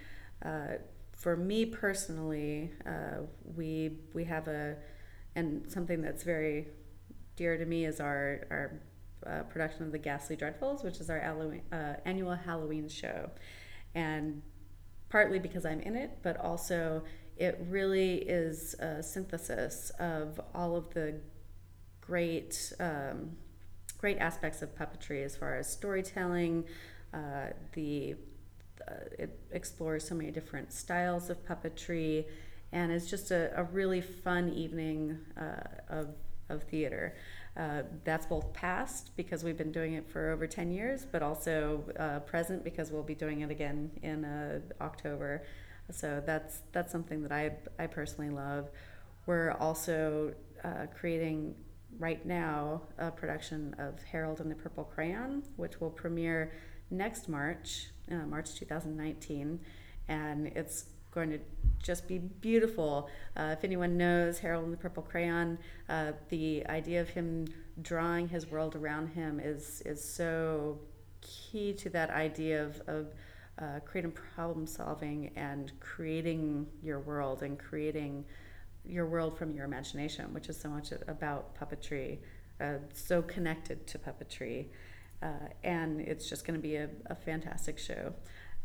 uh, 0.43 0.77
for 1.13 1.35
me 1.35 1.65
personally 1.65 2.71
uh, 2.85 3.25
we 3.55 3.97
we 4.13 4.25
have 4.25 4.47
a 4.47 4.75
and 5.35 5.71
something 5.71 6.01
that's 6.01 6.23
very 6.23 6.67
dear 7.35 7.57
to 7.57 7.65
me 7.65 7.85
is 7.85 7.99
our 7.99 8.45
our 8.51 8.81
uh, 9.25 9.43
production 9.43 9.83
of 9.83 9.91
the 9.93 9.97
Ghastly 9.97 10.35
Dreadfuls, 10.35 10.83
which 10.83 10.99
is 10.99 11.09
our 11.09 11.19
Halloween, 11.19 11.61
uh, 11.71 11.95
annual 12.03 12.35
Halloween 12.35 12.89
show, 12.89 13.29
and 13.95 14.41
partly 15.09 15.39
because 15.39 15.65
I'm 15.65 15.79
in 15.79 15.95
it, 15.95 16.19
but 16.23 16.35
also 16.37 17.03
it 17.37 17.57
really 17.69 18.15
is 18.15 18.75
a 18.75 19.01
synthesis 19.01 19.91
of 19.97 20.41
all 20.53 20.75
of 20.75 20.93
the 20.93 21.21
great 22.01 22.73
um, 22.81 23.37
great 24.03 24.17
aspects 24.17 24.61
of 24.61 24.77
puppetry 24.77 25.23
as 25.23 25.33
far 25.33 25.55
as 25.55 25.65
storytelling. 25.65 26.65
Uh, 27.13 27.47
the 27.71 28.13
uh, 28.85 28.91
it 29.17 29.39
explores 29.51 30.05
so 30.05 30.13
many 30.13 30.29
different 30.29 30.73
styles 30.73 31.29
of 31.29 31.37
puppetry, 31.45 32.25
and 32.73 32.91
it's 32.91 33.09
just 33.09 33.31
a, 33.31 33.57
a 33.57 33.63
really 33.63 34.01
fun 34.01 34.49
evening 34.49 35.17
uh, 35.39 35.63
of 35.87 36.09
of 36.49 36.63
theater. 36.63 37.15
Uh, 37.55 37.83
that's 38.03 38.25
both 38.25 38.51
past 38.51 39.15
because 39.15 39.41
we've 39.41 39.55
been 39.57 39.71
doing 39.71 39.93
it 39.93 40.05
for 40.09 40.31
over 40.31 40.47
10 40.47 40.69
years, 40.71 41.05
but 41.09 41.21
also 41.23 41.81
uh, 41.97 42.19
present 42.31 42.61
because 42.61 42.91
we'll 42.91 43.03
be 43.03 43.15
doing 43.15 43.39
it 43.39 43.51
again 43.51 43.89
in 44.01 44.25
uh, 44.25 44.59
October. 44.81 45.43
So 45.91 46.21
that's 46.25 46.59
that's 46.73 46.91
something 46.91 47.21
that 47.23 47.31
I 47.31 47.51
I 47.79 47.87
personally 47.87 48.31
love. 48.31 48.69
We're 49.27 49.51
also 49.51 50.33
uh, 50.61 50.87
creating 50.93 51.55
right 51.99 52.25
now 52.25 52.81
a 52.97 53.11
production 53.11 53.75
of 53.77 54.01
Harold 54.03 54.39
and 54.39 54.49
the 54.49 54.55
Purple 54.55 54.83
Crayon, 54.83 55.43
which 55.55 55.79
will 55.79 55.89
premiere 55.89 56.53
next 56.89 57.27
March, 57.29 57.87
uh, 58.11 58.25
March 58.25 58.55
2019, 58.55 59.59
and 60.07 60.47
it's 60.47 60.85
going 61.11 61.29
to 61.29 61.39
just 61.81 62.07
be 62.07 62.17
beautiful. 62.17 63.09
Uh, 63.35 63.55
if 63.57 63.63
anyone 63.63 63.97
knows 63.97 64.39
Harold 64.39 64.65
and 64.65 64.73
the 64.73 64.77
Purple 64.77 65.03
Crayon, 65.03 65.57
uh, 65.89 66.13
the 66.29 66.65
idea 66.67 67.01
of 67.01 67.09
him 67.09 67.45
drawing 67.81 68.27
his 68.27 68.49
world 68.49 68.75
around 68.75 69.07
him 69.07 69.39
is 69.39 69.81
is 69.85 70.03
so 70.03 70.79
key 71.21 71.73
to 71.73 71.89
that 71.89 72.09
idea 72.09 72.63
of, 72.63 72.81
of 72.87 73.13
uh, 73.59 73.79
creating 73.85 74.11
problem 74.11 74.65
solving 74.65 75.31
and 75.35 75.71
creating 75.79 76.67
your 76.81 76.99
world 76.99 77.43
and 77.43 77.57
creating 77.59 78.25
your 78.85 79.05
world 79.05 79.37
from 79.37 79.53
your 79.53 79.65
imagination, 79.65 80.33
which 80.33 80.49
is 80.49 80.59
so 80.59 80.69
much 80.69 80.91
about 81.07 81.57
puppetry, 81.59 82.19
uh, 82.59 82.75
so 82.93 83.21
connected 83.21 83.87
to 83.87 83.97
puppetry. 83.97 84.67
Uh, 85.21 85.47
and 85.63 86.01
it's 86.01 86.29
just 86.29 86.45
going 86.45 86.59
to 86.59 86.61
be 86.61 86.75
a, 86.75 86.89
a, 87.05 87.15
fantastic 87.15 87.79
show. 87.79 88.13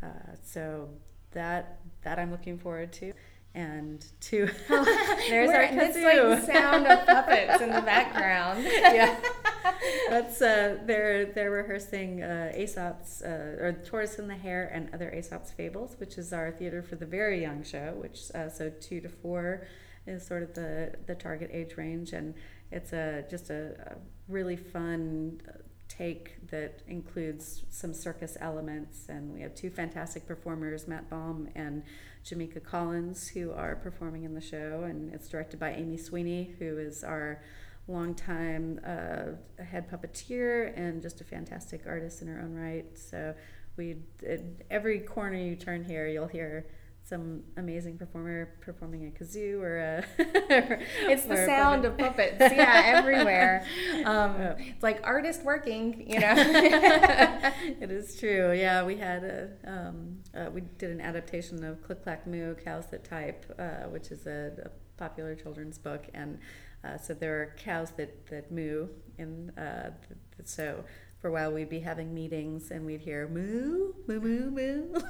Uh, 0.02 0.08
so 0.42 0.88
that 1.30 1.78
that 2.02 2.18
I'm 2.18 2.32
looking 2.32 2.58
forward 2.58 2.92
to. 2.94 3.12
And 3.54 4.04
to 4.22 4.48
there's 4.68 5.50
our 5.50 5.66
This 5.68 5.96
kazoo. 5.96 6.30
like 6.30 6.44
sound 6.44 6.86
of 6.86 7.06
puppets 7.06 7.62
in 7.62 7.70
the 7.70 7.80
background. 7.80 8.64
yeah, 8.72 9.16
that's 10.08 10.42
uh, 10.42 10.78
they're 10.84 11.26
they're 11.26 11.50
rehearsing 11.50 12.22
uh, 12.22 12.52
Aesop's 12.56 13.22
uh, 13.22 13.56
or 13.58 13.72
Tortoise 13.84 14.18
and 14.18 14.28
the 14.28 14.36
Hare 14.36 14.70
and 14.72 14.92
other 14.92 15.10
Aesop's 15.10 15.50
fables, 15.50 15.96
which 15.98 16.18
is 16.18 16.32
our 16.32 16.50
theater 16.50 16.82
for 16.82 16.96
the 16.96 17.06
very 17.06 17.40
young 17.40 17.62
show, 17.62 17.94
which 18.00 18.30
uh, 18.34 18.48
so 18.48 18.70
two 18.80 19.00
to 19.00 19.08
four 19.08 19.66
is 20.08 20.26
sort 20.26 20.42
of 20.42 20.54
the 20.54 20.94
the 21.06 21.14
target 21.14 21.50
age 21.52 21.76
range, 21.76 22.12
and 22.12 22.34
it's 22.70 22.92
a 22.92 23.24
just 23.30 23.50
a, 23.50 23.92
a 23.92 23.96
really 24.28 24.56
fun 24.56 25.40
uh, 25.48 25.52
take 25.88 26.48
that 26.50 26.82
includes 26.86 27.64
some 27.70 27.94
circus 27.94 28.36
elements, 28.40 29.08
and 29.08 29.32
we 29.32 29.40
have 29.40 29.54
two 29.54 29.70
fantastic 29.70 30.26
performers, 30.26 30.86
Matt 30.86 31.08
Baum 31.08 31.48
and 31.54 31.82
Jamaica 32.24 32.60
Collins, 32.60 33.28
who 33.28 33.52
are 33.52 33.76
performing 33.76 34.24
in 34.24 34.34
the 34.34 34.40
show, 34.40 34.84
and 34.84 35.12
it's 35.14 35.28
directed 35.28 35.58
by 35.58 35.72
Amy 35.72 35.96
Sweeney, 35.96 36.54
who 36.58 36.78
is 36.78 37.04
our 37.04 37.42
longtime 37.88 38.78
uh, 38.84 39.62
head 39.62 39.90
puppeteer 39.90 40.76
and 40.76 41.00
just 41.00 41.20
a 41.22 41.24
fantastic 41.24 41.86
artist 41.86 42.20
in 42.20 42.28
her 42.28 42.40
own 42.40 42.54
right. 42.54 42.86
So 42.98 43.34
we, 43.78 43.96
every 44.70 45.00
corner 45.00 45.38
you 45.38 45.56
turn 45.56 45.84
here, 45.84 46.06
you'll 46.06 46.26
hear 46.26 46.66
some 47.08 47.42
amazing 47.56 47.96
performer 47.96 48.50
performing 48.60 49.06
a 49.06 49.10
kazoo 49.10 49.60
or 49.62 49.78
a. 49.78 50.04
it's 50.18 51.24
the 51.24 51.36
sound 51.46 51.84
of 51.84 51.96
puppets, 51.96 52.36
yeah, 52.38 52.82
everywhere. 52.86 53.66
Um, 54.04 54.36
oh. 54.38 54.54
It's 54.58 54.82
like 54.82 55.00
artist 55.04 55.42
working, 55.42 56.04
you 56.08 56.20
know. 56.20 56.34
it 56.36 57.90
is 57.90 58.18
true. 58.18 58.52
Yeah, 58.52 58.84
we 58.84 58.96
had 58.96 59.24
a 59.24 59.48
um, 59.66 60.18
uh, 60.36 60.50
we 60.52 60.62
did 60.78 60.90
an 60.90 61.00
adaptation 61.00 61.64
of 61.64 61.82
Click 61.82 62.02
Clack 62.02 62.26
Moo, 62.26 62.54
Cows 62.54 62.86
That 62.90 63.04
Type, 63.04 63.46
uh, 63.58 63.88
which 63.88 64.10
is 64.10 64.26
a, 64.26 64.52
a, 64.66 64.70
popular 64.98 65.36
children's 65.36 65.78
book, 65.78 66.06
and 66.12 66.40
uh, 66.82 66.98
so 66.98 67.14
there 67.14 67.40
are 67.40 67.54
cows 67.56 67.92
that 67.92 68.26
that 68.26 68.50
moo, 68.50 68.88
and 69.16 69.52
uh, 69.56 69.90
so 70.44 70.84
for 71.20 71.28
a 71.28 71.32
while 71.32 71.52
we'd 71.52 71.70
be 71.70 71.80
having 71.80 72.12
meetings 72.12 72.70
and 72.70 72.84
we'd 72.86 73.00
hear 73.00 73.26
moo 73.28 73.92
moo 74.06 74.20
moo 74.20 74.50
moo 74.50 75.00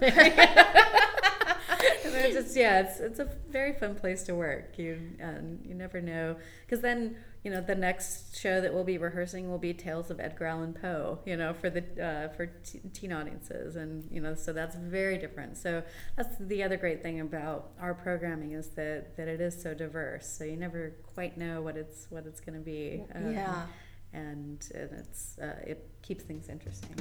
it's 1.81 2.35
just 2.35 2.57
yeah, 2.57 2.81
it's 2.81 3.01
it's 3.01 3.19
a 3.19 3.29
very 3.51 3.73
fun 3.73 3.95
place 3.95 4.23
to 4.25 4.35
work. 4.35 4.79
You 4.79 4.99
um, 5.23 5.59
you 5.65 5.75
never 5.75 6.01
know 6.01 6.37
because 6.67 6.81
then 6.81 7.17
you 7.45 7.51
know 7.51 7.61
the 7.61 7.75
next 7.75 8.37
show 8.37 8.61
that 8.61 8.75
we'll 8.75 8.85
be 8.85 8.99
rehearsing 8.99 9.51
will 9.51 9.59
be 9.59 9.73
Tales 9.73 10.11
of 10.11 10.21
Edgar 10.21 10.47
Allan 10.47 10.75
Poe. 10.75 11.21
You 11.25 11.37
know 11.37 11.55
for 11.55 11.71
the 11.71 11.83
uh, 12.03 12.29
for 12.35 12.47
t- 12.47 12.81
teen 12.93 13.13
audiences 13.13 13.77
and 13.77 14.09
you 14.11 14.21
know 14.21 14.35
so 14.35 14.53
that's 14.53 14.77
very 14.77 15.19
different. 15.19 15.57
So 15.57 15.83
that's 16.17 16.37
the 16.41 16.63
other 16.63 16.77
great 16.77 17.03
thing 17.03 17.21
about 17.21 17.71
our 17.81 17.95
programming 17.95 18.53
is 18.53 18.69
that 18.71 19.17
that 19.17 19.29
it 19.29 19.41
is 19.41 19.61
so 19.61 19.75
diverse. 19.75 20.27
So 20.27 20.45
you 20.45 20.57
never 20.57 20.95
quite 21.15 21.37
know 21.39 21.63
what 21.63 21.77
it's 21.77 22.07
what 22.11 22.27
it's 22.27 22.41
going 22.41 22.59
to 22.59 22.65
be. 22.65 23.05
Um, 23.15 23.33
yeah. 23.33 23.67
And, 24.11 24.67
and 24.75 24.91
it's 24.93 25.37
uh, 25.39 25.55
it 25.67 25.87
keeps 26.01 26.25
things 26.25 26.49
interesting. 26.49 26.97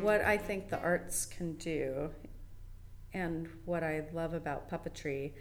What 0.00 0.20
I 0.20 0.36
think 0.38 0.68
the 0.68 0.78
arts 0.80 1.26
can 1.26 1.54
do, 1.54 2.10
and 3.12 3.48
what 3.64 3.82
I 3.82 4.04
love 4.12 4.34
about 4.34 4.70
puppetry 4.70 5.32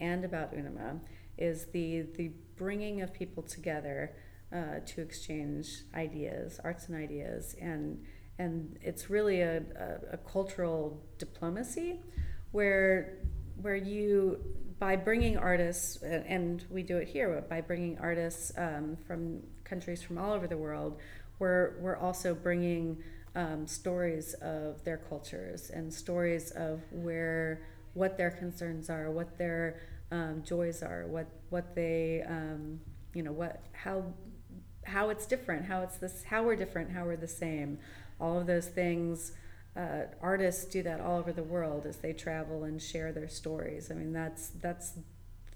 and 0.00 0.24
about 0.24 0.54
UNIMA, 0.54 1.00
is 1.36 1.66
the, 1.66 2.02
the 2.16 2.32
bringing 2.56 3.02
of 3.02 3.12
people 3.12 3.42
together 3.42 4.16
uh, 4.50 4.80
to 4.86 5.02
exchange 5.02 5.82
ideas, 5.94 6.58
arts 6.64 6.88
and 6.88 6.96
ideas, 6.96 7.54
and 7.60 8.02
and 8.38 8.78
it's 8.82 9.10
really 9.10 9.42
a, 9.42 9.58
a, 9.58 10.14
a, 10.14 10.16
cultural 10.16 11.00
diplomacy 11.18 12.00
where 12.50 13.18
where 13.60 13.76
you 13.76 14.42
by 14.84 14.96
bringing 14.96 15.38
artists 15.38 16.02
and 16.02 16.62
we 16.68 16.82
do 16.82 16.98
it 16.98 17.08
here 17.08 17.42
by 17.48 17.58
bringing 17.58 17.96
artists 18.00 18.52
um, 18.58 18.98
from 19.06 19.42
countries 19.64 20.02
from 20.02 20.18
all 20.18 20.30
over 20.30 20.46
the 20.46 20.58
world 20.58 20.98
we're, 21.38 21.72
we're 21.80 21.96
also 21.96 22.34
bringing 22.34 23.02
um, 23.34 23.66
stories 23.66 24.34
of 24.42 24.84
their 24.84 24.98
cultures 24.98 25.70
and 25.70 25.90
stories 25.90 26.50
of 26.50 26.82
where 26.90 27.62
what 27.94 28.18
their 28.18 28.30
concerns 28.30 28.90
are 28.90 29.10
what 29.10 29.38
their 29.38 29.80
um, 30.12 30.42
joys 30.44 30.82
are 30.82 31.06
what 31.06 31.28
what 31.48 31.74
they 31.74 32.22
um, 32.28 32.78
you 33.14 33.22
know 33.22 33.32
what 33.32 33.62
how 33.72 34.04
how 34.84 35.08
it's 35.08 35.24
different 35.24 35.64
how 35.64 35.80
it's 35.80 35.96
this 35.96 36.24
how 36.24 36.42
we're 36.42 36.56
different 36.56 36.90
how 36.90 37.06
we're 37.06 37.16
the 37.16 37.26
same 37.26 37.78
all 38.20 38.38
of 38.38 38.46
those 38.46 38.66
things 38.66 39.32
uh, 39.76 40.02
artists 40.20 40.64
do 40.66 40.82
that 40.82 41.00
all 41.00 41.18
over 41.18 41.32
the 41.32 41.42
world 41.42 41.86
as 41.86 41.96
they 41.96 42.12
travel 42.12 42.64
and 42.64 42.80
share 42.80 43.12
their 43.12 43.28
stories. 43.28 43.90
I 43.90 43.94
mean, 43.94 44.12
that's 44.12 44.48
that's 44.60 44.98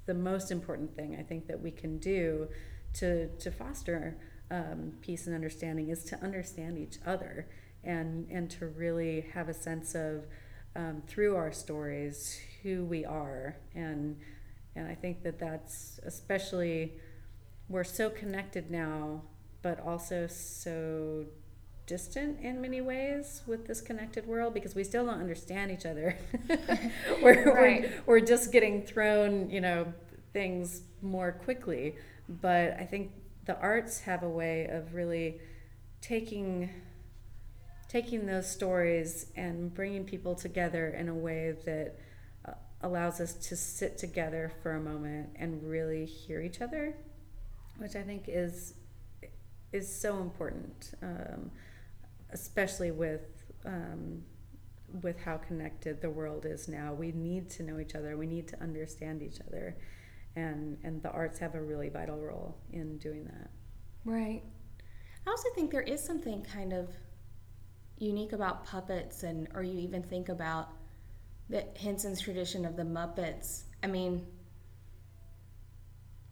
the 0.07 0.15
most 0.15 0.51
important 0.51 0.97
thing 0.97 1.17
I 1.19 1.23
think 1.23 1.47
that 1.47 1.61
we 1.61 1.71
can 1.71 1.99
do 1.99 2.49
to 2.95 3.29
to 3.29 3.51
foster 3.51 4.17
um, 4.51 4.93
peace 5.03 5.27
and 5.27 5.35
understanding 5.35 5.91
is 5.91 6.05
to 6.05 6.17
understand 6.23 6.79
each 6.79 6.99
other 7.07 7.49
and 7.85 8.29
and 8.31 8.51
to 8.51 8.67
really 8.67 9.27
have 9.35 9.49
a 9.49 9.55
sense 9.55 9.95
of 9.95 10.27
um, 10.75 11.03
through 11.07 11.37
our 11.37 11.53
stories 11.53 12.41
who 12.63 12.85
we 12.85 13.05
are 13.05 13.57
and 13.75 14.17
and 14.75 14.89
I 14.89 14.95
think 14.95 15.23
that 15.25 15.39
that's 15.39 16.01
especially 16.05 16.95
we're 17.69 17.85
so 17.85 18.09
connected 18.09 18.71
now, 18.71 19.23
but 19.61 19.81
also 19.81 20.27
so 20.27 21.27
distant 21.89 22.39
in 22.41 22.61
many 22.61 22.81
ways 22.81 23.43
with 23.47 23.67
this 23.67 23.81
connected 23.81 24.27
world 24.27 24.55
because 24.55 24.75
we 24.75 24.85
still 24.85 25.07
don't 25.07 25.19
understand 25.19 25.73
each 25.73 25.87
other. 25.87 26.17
we're, 27.23 27.53
right. 27.55 27.83
we're, 27.83 28.03
we're 28.07 28.21
just 28.21 28.53
getting 28.53 28.83
thrown, 28.83 29.51
you 29.51 29.61
know, 29.61 29.93
things 30.33 30.83
more 31.03 31.33
quickly. 31.33 31.97
But 32.29 32.77
I 32.79 32.85
think 32.85 33.13
the 33.47 33.59
arts 33.59 34.01
have 34.01 34.23
a 34.23 34.29
way 34.29 34.67
of 34.67 34.95
really 34.95 35.41
taking 36.01 36.71
taking 37.89 38.27
those 38.27 38.47
stories 38.47 39.33
and 39.35 39.73
bringing 39.73 40.05
people 40.05 40.35
together 40.35 40.89
in 40.89 41.09
a 41.09 41.15
way 41.15 41.57
that 41.65 41.99
uh, 42.47 42.53
allows 42.83 43.19
us 43.19 43.33
to 43.33 43.57
sit 43.57 43.97
together 43.97 44.53
for 44.63 44.73
a 44.73 44.81
moment 44.81 45.31
and 45.37 45.63
really 45.63 46.05
hear 46.05 46.43
each 46.43 46.61
other, 46.61 46.95
which 47.79 47.97
I 47.97 48.03
think 48.03 48.25
is 48.29 48.75
is 49.73 50.01
so 50.01 50.19
important. 50.19 50.93
Um, 51.03 51.51
especially 52.31 52.91
with 52.91 53.45
um, 53.65 54.23
with 55.03 55.19
how 55.21 55.37
connected 55.37 56.01
the 56.01 56.11
world 56.11 56.47
is 56.47 56.69
now. 56.69 56.95
We 56.95 57.13
need 57.13 57.51
to 57.51 57.63
know 57.63 57.79
each 57.79 57.95
other. 57.95 58.17
We 58.17 58.27
need 58.27 58.49
to 58.49 58.63
understand 58.63 59.23
each 59.23 59.41
other, 59.47 59.77
and 60.37 60.79
and 60.83 61.03
the 61.03 61.11
arts 61.11 61.39
have 61.39 61.55
a 61.55 61.63
really 61.63 61.89
vital 61.89 62.19
role 62.19 62.57
in 62.73 62.99
doing 62.99 63.25
that. 63.25 63.51
Right. 64.05 64.43
I 65.27 65.31
also 65.31 65.49
think 65.55 65.71
there 65.71 65.83
is 65.83 66.03
something 66.03 66.43
kind 66.43 66.73
of 66.73 66.91
unique 67.99 68.33
about 68.33 68.65
puppets, 68.65 69.23
and 69.23 69.49
or 69.55 69.63
you 69.63 69.79
even 69.79 70.03
think 70.03 70.29
about 70.29 70.71
the 71.51 71.65
Henson's 71.81 72.21
tradition 72.21 72.65
of 72.65 72.77
the 72.77 72.83
Muppets. 72.83 73.65
I 73.83 73.87
mean, 73.87 74.27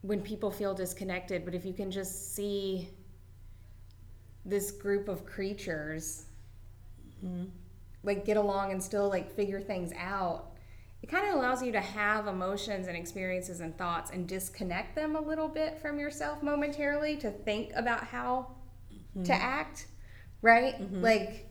when 0.03 0.23
people 0.23 0.51
feel 0.51 0.75
disconnected, 0.75 1.45
but 1.45 1.55
if 1.55 1.65
you 1.65 1.73
can 1.73 1.91
just 1.91 2.35
see 2.35 2.91
this 4.47 4.71
group 4.71 5.09
of 5.09 5.27
creatures 5.27 6.27
mm-hmm. 7.25 7.45
like 8.03 8.25
get 8.25 8.37
along 8.37 8.73
and 8.73 8.83
still 8.83 9.09
like 9.09 9.31
figure 9.35 9.61
things 9.61 9.93
out 9.99 10.53
it 11.03 11.09
kind 11.09 11.29
of 11.29 11.35
allows 11.35 11.63
you 11.63 11.73
to 11.73 11.81
have 11.81 12.27
emotions 12.27 12.87
and 12.87 12.97
experiences 12.97 13.61
and 13.61 13.77
thoughts 13.77 14.11
and 14.11 14.27
disconnect 14.27 14.95
them 14.95 15.15
a 15.15 15.21
little 15.21 15.49
bit 15.49 15.79
from 15.79 15.99
yourself 15.99 16.43
momentarily 16.43 17.17
to 17.17 17.31
think 17.31 17.71
about 17.75 18.05
how 18.05 18.49
mm-hmm. 18.93 19.25
to 19.25 19.33
act 19.33 19.87
right 20.43 20.81
mm-hmm. 20.81 21.03
like 21.03 21.49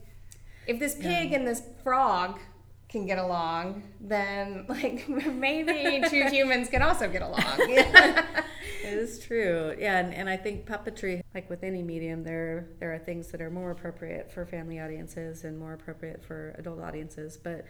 if 0.66 0.78
this 0.78 0.94
pig 0.94 1.30
yeah. 1.30 1.38
and 1.38 1.46
this 1.46 1.62
frog 1.84 2.40
can 2.88 3.06
get 3.06 3.18
along 3.18 3.82
then 4.00 4.64
like 4.68 5.08
maybe 5.08 6.02
two 6.08 6.24
humans 6.30 6.68
can 6.68 6.82
also 6.82 7.08
get 7.08 7.22
along 7.22 7.42
it 8.86 8.98
is 8.98 9.18
true. 9.18 9.74
Yeah, 9.78 9.98
and, 9.98 10.14
and 10.14 10.28
I 10.28 10.36
think 10.36 10.66
puppetry, 10.66 11.22
like 11.34 11.50
with 11.50 11.62
any 11.62 11.82
medium, 11.82 12.22
there 12.22 12.68
there 12.78 12.94
are 12.94 12.98
things 12.98 13.28
that 13.28 13.40
are 13.40 13.50
more 13.50 13.70
appropriate 13.70 14.30
for 14.30 14.46
family 14.46 14.80
audiences 14.80 15.44
and 15.44 15.58
more 15.58 15.72
appropriate 15.72 16.24
for 16.24 16.54
adult 16.58 16.80
audiences. 16.80 17.36
But 17.36 17.64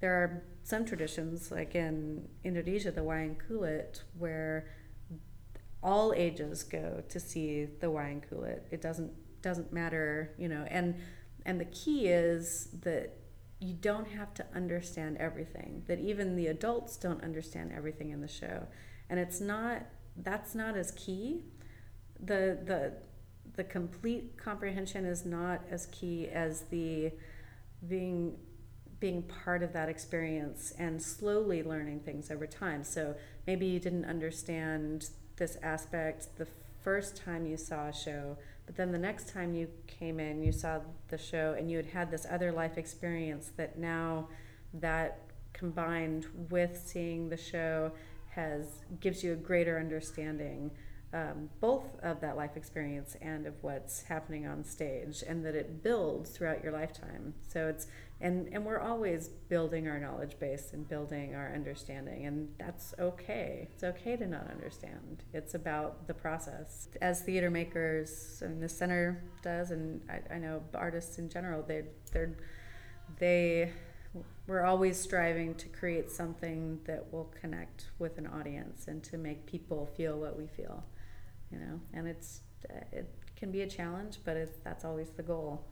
there 0.00 0.14
are 0.14 0.42
some 0.62 0.84
traditions, 0.84 1.50
like 1.50 1.74
in 1.74 2.28
Indonesia, 2.44 2.90
the 2.90 3.02
wayang 3.02 3.36
kulit, 3.48 4.02
where 4.18 4.68
all 5.82 6.12
ages 6.16 6.62
go 6.62 7.02
to 7.08 7.20
see 7.20 7.66
the 7.80 7.88
wayang 7.88 8.22
kulit. 8.30 8.62
It 8.70 8.80
doesn't 8.80 9.12
doesn't 9.42 9.72
matter, 9.72 10.34
you 10.38 10.48
know, 10.48 10.64
and 10.68 10.96
and 11.44 11.60
the 11.60 11.66
key 11.66 12.08
is 12.08 12.68
that 12.82 13.16
you 13.62 13.74
don't 13.74 14.08
have 14.08 14.34
to 14.34 14.46
understand 14.54 15.16
everything. 15.18 15.84
That 15.86 16.00
even 16.00 16.36
the 16.36 16.48
adults 16.48 16.96
don't 16.96 17.22
understand 17.22 17.72
everything 17.74 18.10
in 18.10 18.20
the 18.20 18.28
show, 18.28 18.66
and 19.08 19.20
it's 19.20 19.40
not 19.40 19.86
that's 20.16 20.54
not 20.54 20.76
as 20.76 20.90
key. 20.92 21.44
The 22.20 22.58
the 22.64 22.92
the 23.54 23.64
complete 23.64 24.36
comprehension 24.36 25.04
is 25.04 25.24
not 25.24 25.62
as 25.70 25.86
key 25.86 26.28
as 26.28 26.62
the 26.62 27.12
being 27.86 28.36
being 28.98 29.22
part 29.22 29.62
of 29.62 29.72
that 29.72 29.88
experience 29.88 30.72
and 30.78 31.02
slowly 31.02 31.62
learning 31.62 32.00
things 32.00 32.30
over 32.30 32.46
time. 32.46 32.84
So 32.84 33.16
maybe 33.46 33.66
you 33.66 33.80
didn't 33.80 34.04
understand 34.04 35.08
this 35.36 35.56
aspect 35.62 36.28
the 36.38 36.46
first 36.84 37.16
time 37.16 37.44
you 37.44 37.56
saw 37.56 37.88
a 37.88 37.92
show, 37.92 38.38
but 38.72 38.78
then 38.78 38.92
the 38.92 38.98
next 38.98 39.28
time 39.28 39.54
you 39.54 39.68
came 39.86 40.18
in, 40.18 40.42
you 40.42 40.50
saw 40.50 40.80
the 41.08 41.18
show 41.18 41.54
and 41.58 41.70
you 41.70 41.76
had 41.76 41.84
had 41.84 42.10
this 42.10 42.26
other 42.30 42.52
life 42.52 42.78
experience 42.78 43.52
that 43.58 43.78
now 43.78 44.28
that 44.72 45.20
combined 45.52 46.24
with 46.48 46.80
seeing 46.82 47.28
the 47.28 47.36
show 47.36 47.92
has 48.30 48.78
gives 49.00 49.22
you 49.22 49.34
a 49.34 49.36
greater 49.36 49.78
understanding 49.78 50.70
um, 51.12 51.50
both 51.60 51.84
of 52.02 52.22
that 52.22 52.34
life 52.38 52.56
experience 52.56 53.14
and 53.20 53.46
of 53.46 53.52
what's 53.60 54.04
happening 54.04 54.46
on 54.46 54.64
stage, 54.64 55.22
and 55.28 55.44
that 55.44 55.54
it 55.54 55.82
builds 55.82 56.30
throughout 56.30 56.64
your 56.64 56.72
lifetime. 56.72 57.34
So 57.48 57.68
it's 57.68 57.88
and 58.22 58.48
and 58.52 58.64
we're 58.64 58.78
always 58.78 59.28
building 59.28 59.88
our 59.88 59.98
knowledge 59.98 60.38
base 60.38 60.70
and 60.72 60.88
building 60.88 61.34
our 61.34 61.52
understanding, 61.52 62.24
and 62.24 62.48
that's 62.56 62.94
okay. 62.98 63.68
It's 63.72 63.82
okay 63.82 64.16
to 64.16 64.26
not 64.26 64.48
understand. 64.48 65.24
It's 65.34 65.54
about 65.54 66.06
the 66.06 66.14
process. 66.14 66.88
As 67.02 67.20
theater 67.22 67.50
makers, 67.50 68.40
and 68.40 68.62
the 68.62 68.68
center 68.68 69.24
does, 69.42 69.72
and 69.72 70.00
I, 70.08 70.36
I 70.36 70.38
know 70.38 70.62
artists 70.72 71.18
in 71.18 71.28
general, 71.28 71.62
they 71.62 71.82
they're 72.12 72.36
they 73.18 73.72
we're 74.46 74.64
always 74.64 75.00
striving 75.00 75.54
to 75.56 75.68
create 75.68 76.10
something 76.10 76.78
that 76.84 77.12
will 77.12 77.32
connect 77.40 77.86
with 77.98 78.18
an 78.18 78.26
audience 78.26 78.86
and 78.86 79.02
to 79.02 79.18
make 79.18 79.46
people 79.46 79.90
feel 79.96 80.18
what 80.18 80.36
we 80.36 80.46
feel 80.46 80.84
you 81.50 81.58
know 81.58 81.80
and 81.94 82.06
it's 82.06 82.40
it 82.92 83.08
can 83.36 83.50
be 83.50 83.62
a 83.62 83.66
challenge 83.66 84.18
but 84.24 84.36
it's, 84.36 84.58
that's 84.62 84.84
always 84.84 85.10
the 85.10 85.22
goal 85.22 85.64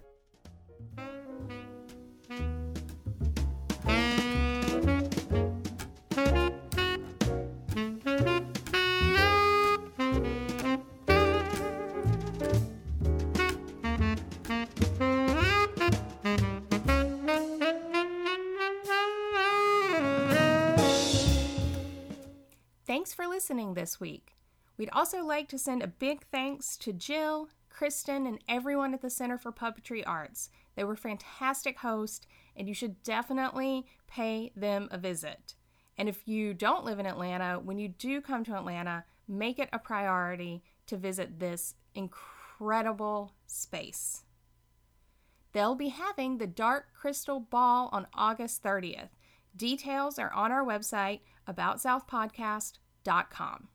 Thanks 22.91 23.15
for 23.15 23.27
listening 23.27 23.75
this 23.75 24.01
week. 24.01 24.37
We'd 24.77 24.91
also 24.93 25.25
like 25.25 25.49
to 25.49 25.59
send 25.59 25.83
a 25.83 25.87
big 25.87 26.25
thanks 26.31 26.77
to 26.79 26.93
Jill, 26.93 27.49
Kristen, 27.81 28.27
and 28.27 28.45
everyone 28.47 28.93
at 28.93 29.01
the 29.01 29.09
Center 29.09 29.39
for 29.39 29.51
Puppetry 29.51 30.03
Arts. 30.07 30.51
They 30.77 30.85
were 30.85 30.97
fantastic 30.97 31.79
hosts, 31.79 32.27
and 32.55 32.69
you 32.69 32.75
should 32.75 33.03
definitely 33.03 33.87
pay 34.07 34.53
them 34.55 34.87
a 34.91 34.99
visit. 34.99 35.55
And 35.97 36.07
if 36.07 36.29
you 36.29 36.53
don't 36.53 36.85
live 36.85 36.99
in 36.99 37.07
Atlanta, 37.07 37.59
when 37.59 37.79
you 37.79 37.89
do 37.89 38.21
come 38.21 38.45
to 38.45 38.55
Atlanta, 38.55 39.05
make 39.27 39.59
it 39.59 39.71
a 39.73 39.79
priority 39.79 40.63
to 40.89 40.99
visit 40.99 41.41
this 41.41 41.75
incredible 41.95 43.33
space. 43.47 44.25
They'll 45.55 45.75
be 45.75 45.89
having 45.89 46.37
the 46.37 46.47
Dark 46.47 46.89
Crystal 46.93 47.41
Ball 47.41 47.89
on 47.93 48.07
August 48.13 48.63
30th. 48.63 49.09
Details 49.57 50.19
are 50.19 50.35
on 50.35 50.53
our 50.53 50.67
website, 50.67 51.21
aboutsouthpodcast.com. 51.49 53.69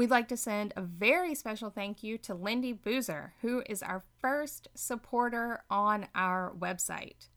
We'd 0.00 0.08
like 0.08 0.28
to 0.28 0.36
send 0.38 0.72
a 0.76 0.80
very 0.80 1.34
special 1.34 1.68
thank 1.68 2.02
you 2.02 2.16
to 2.16 2.34
Lindy 2.34 2.72
Boozer, 2.72 3.34
who 3.42 3.62
is 3.68 3.82
our 3.82 4.02
first 4.18 4.68
supporter 4.74 5.62
on 5.68 6.08
our 6.14 6.54
website. 6.58 7.28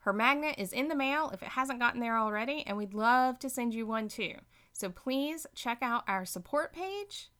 Her 0.00 0.12
magnet 0.12 0.56
is 0.58 0.74
in 0.74 0.88
the 0.88 0.94
mail 0.94 1.30
if 1.32 1.42
it 1.42 1.48
hasn't 1.48 1.78
gotten 1.78 2.00
there 2.00 2.18
already, 2.18 2.62
and 2.66 2.76
we'd 2.76 2.92
love 2.92 3.38
to 3.38 3.48
send 3.48 3.72
you 3.72 3.86
one 3.86 4.08
too. 4.08 4.34
So 4.74 4.90
please 4.90 5.46
check 5.54 5.78
out 5.80 6.04
our 6.06 6.26
support 6.26 6.74
page 6.74 7.30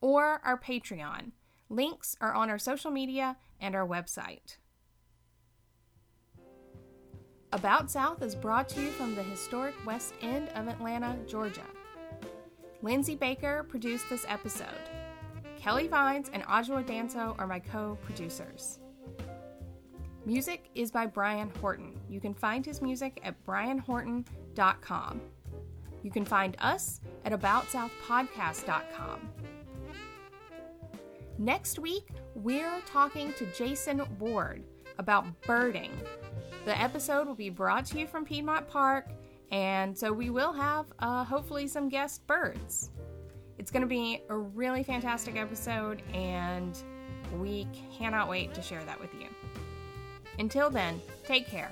or 0.00 0.40
our 0.44 0.56
Patreon. 0.56 1.32
Links 1.68 2.16
are 2.20 2.32
on 2.32 2.48
our 2.48 2.58
social 2.58 2.92
media 2.92 3.38
and 3.58 3.74
our 3.74 3.84
website. 3.84 4.58
About 7.52 7.90
South 7.90 8.22
is 8.22 8.36
brought 8.36 8.68
to 8.68 8.82
you 8.82 8.92
from 8.92 9.16
the 9.16 9.24
historic 9.24 9.74
West 9.84 10.14
End 10.22 10.48
of 10.50 10.68
Atlanta, 10.68 11.18
Georgia. 11.26 11.66
Lindsay 12.82 13.14
Baker 13.14 13.64
produced 13.68 14.10
this 14.10 14.26
episode. 14.28 14.66
Kelly 15.56 15.86
Vines 15.86 16.30
and 16.32 16.42
Ajua 16.42 16.84
Danso 16.84 17.38
are 17.38 17.46
my 17.46 17.60
co 17.60 17.96
producers. 18.02 18.80
Music 20.26 20.68
is 20.74 20.90
by 20.90 21.06
Brian 21.06 21.50
Horton. 21.60 21.98
You 22.08 22.20
can 22.20 22.34
find 22.34 22.66
his 22.66 22.82
music 22.82 23.20
at 23.24 23.40
brianhorton.com. 23.44 25.20
You 26.02 26.10
can 26.10 26.24
find 26.24 26.56
us 26.58 27.00
at 27.24 27.32
aboutsouthpodcast.com. 27.32 29.30
Next 31.38 31.78
week, 31.78 32.08
we're 32.34 32.80
talking 32.86 33.32
to 33.34 33.46
Jason 33.56 34.02
Ward 34.18 34.64
about 34.98 35.40
birding. 35.42 35.92
The 36.64 36.80
episode 36.80 37.26
will 37.26 37.34
be 37.34 37.50
brought 37.50 37.86
to 37.86 37.98
you 38.00 38.06
from 38.06 38.24
Piedmont 38.24 38.68
Park 38.68 39.08
and 39.52 39.96
so 39.96 40.10
we 40.12 40.30
will 40.30 40.52
have 40.52 40.86
uh, 40.98 41.24
hopefully 41.24 41.68
some 41.68 41.88
guest 41.90 42.26
birds. 42.26 42.90
It's 43.58 43.70
going 43.70 43.82
to 43.82 43.86
be 43.86 44.22
a 44.30 44.36
really 44.36 44.82
fantastic 44.82 45.36
episode, 45.36 46.02
and 46.14 46.76
we 47.38 47.68
cannot 47.96 48.28
wait 48.28 48.54
to 48.54 48.62
share 48.62 48.82
that 48.84 48.98
with 48.98 49.12
you. 49.14 49.28
Until 50.38 50.70
then, 50.70 51.00
take 51.24 51.46
care. 51.46 51.70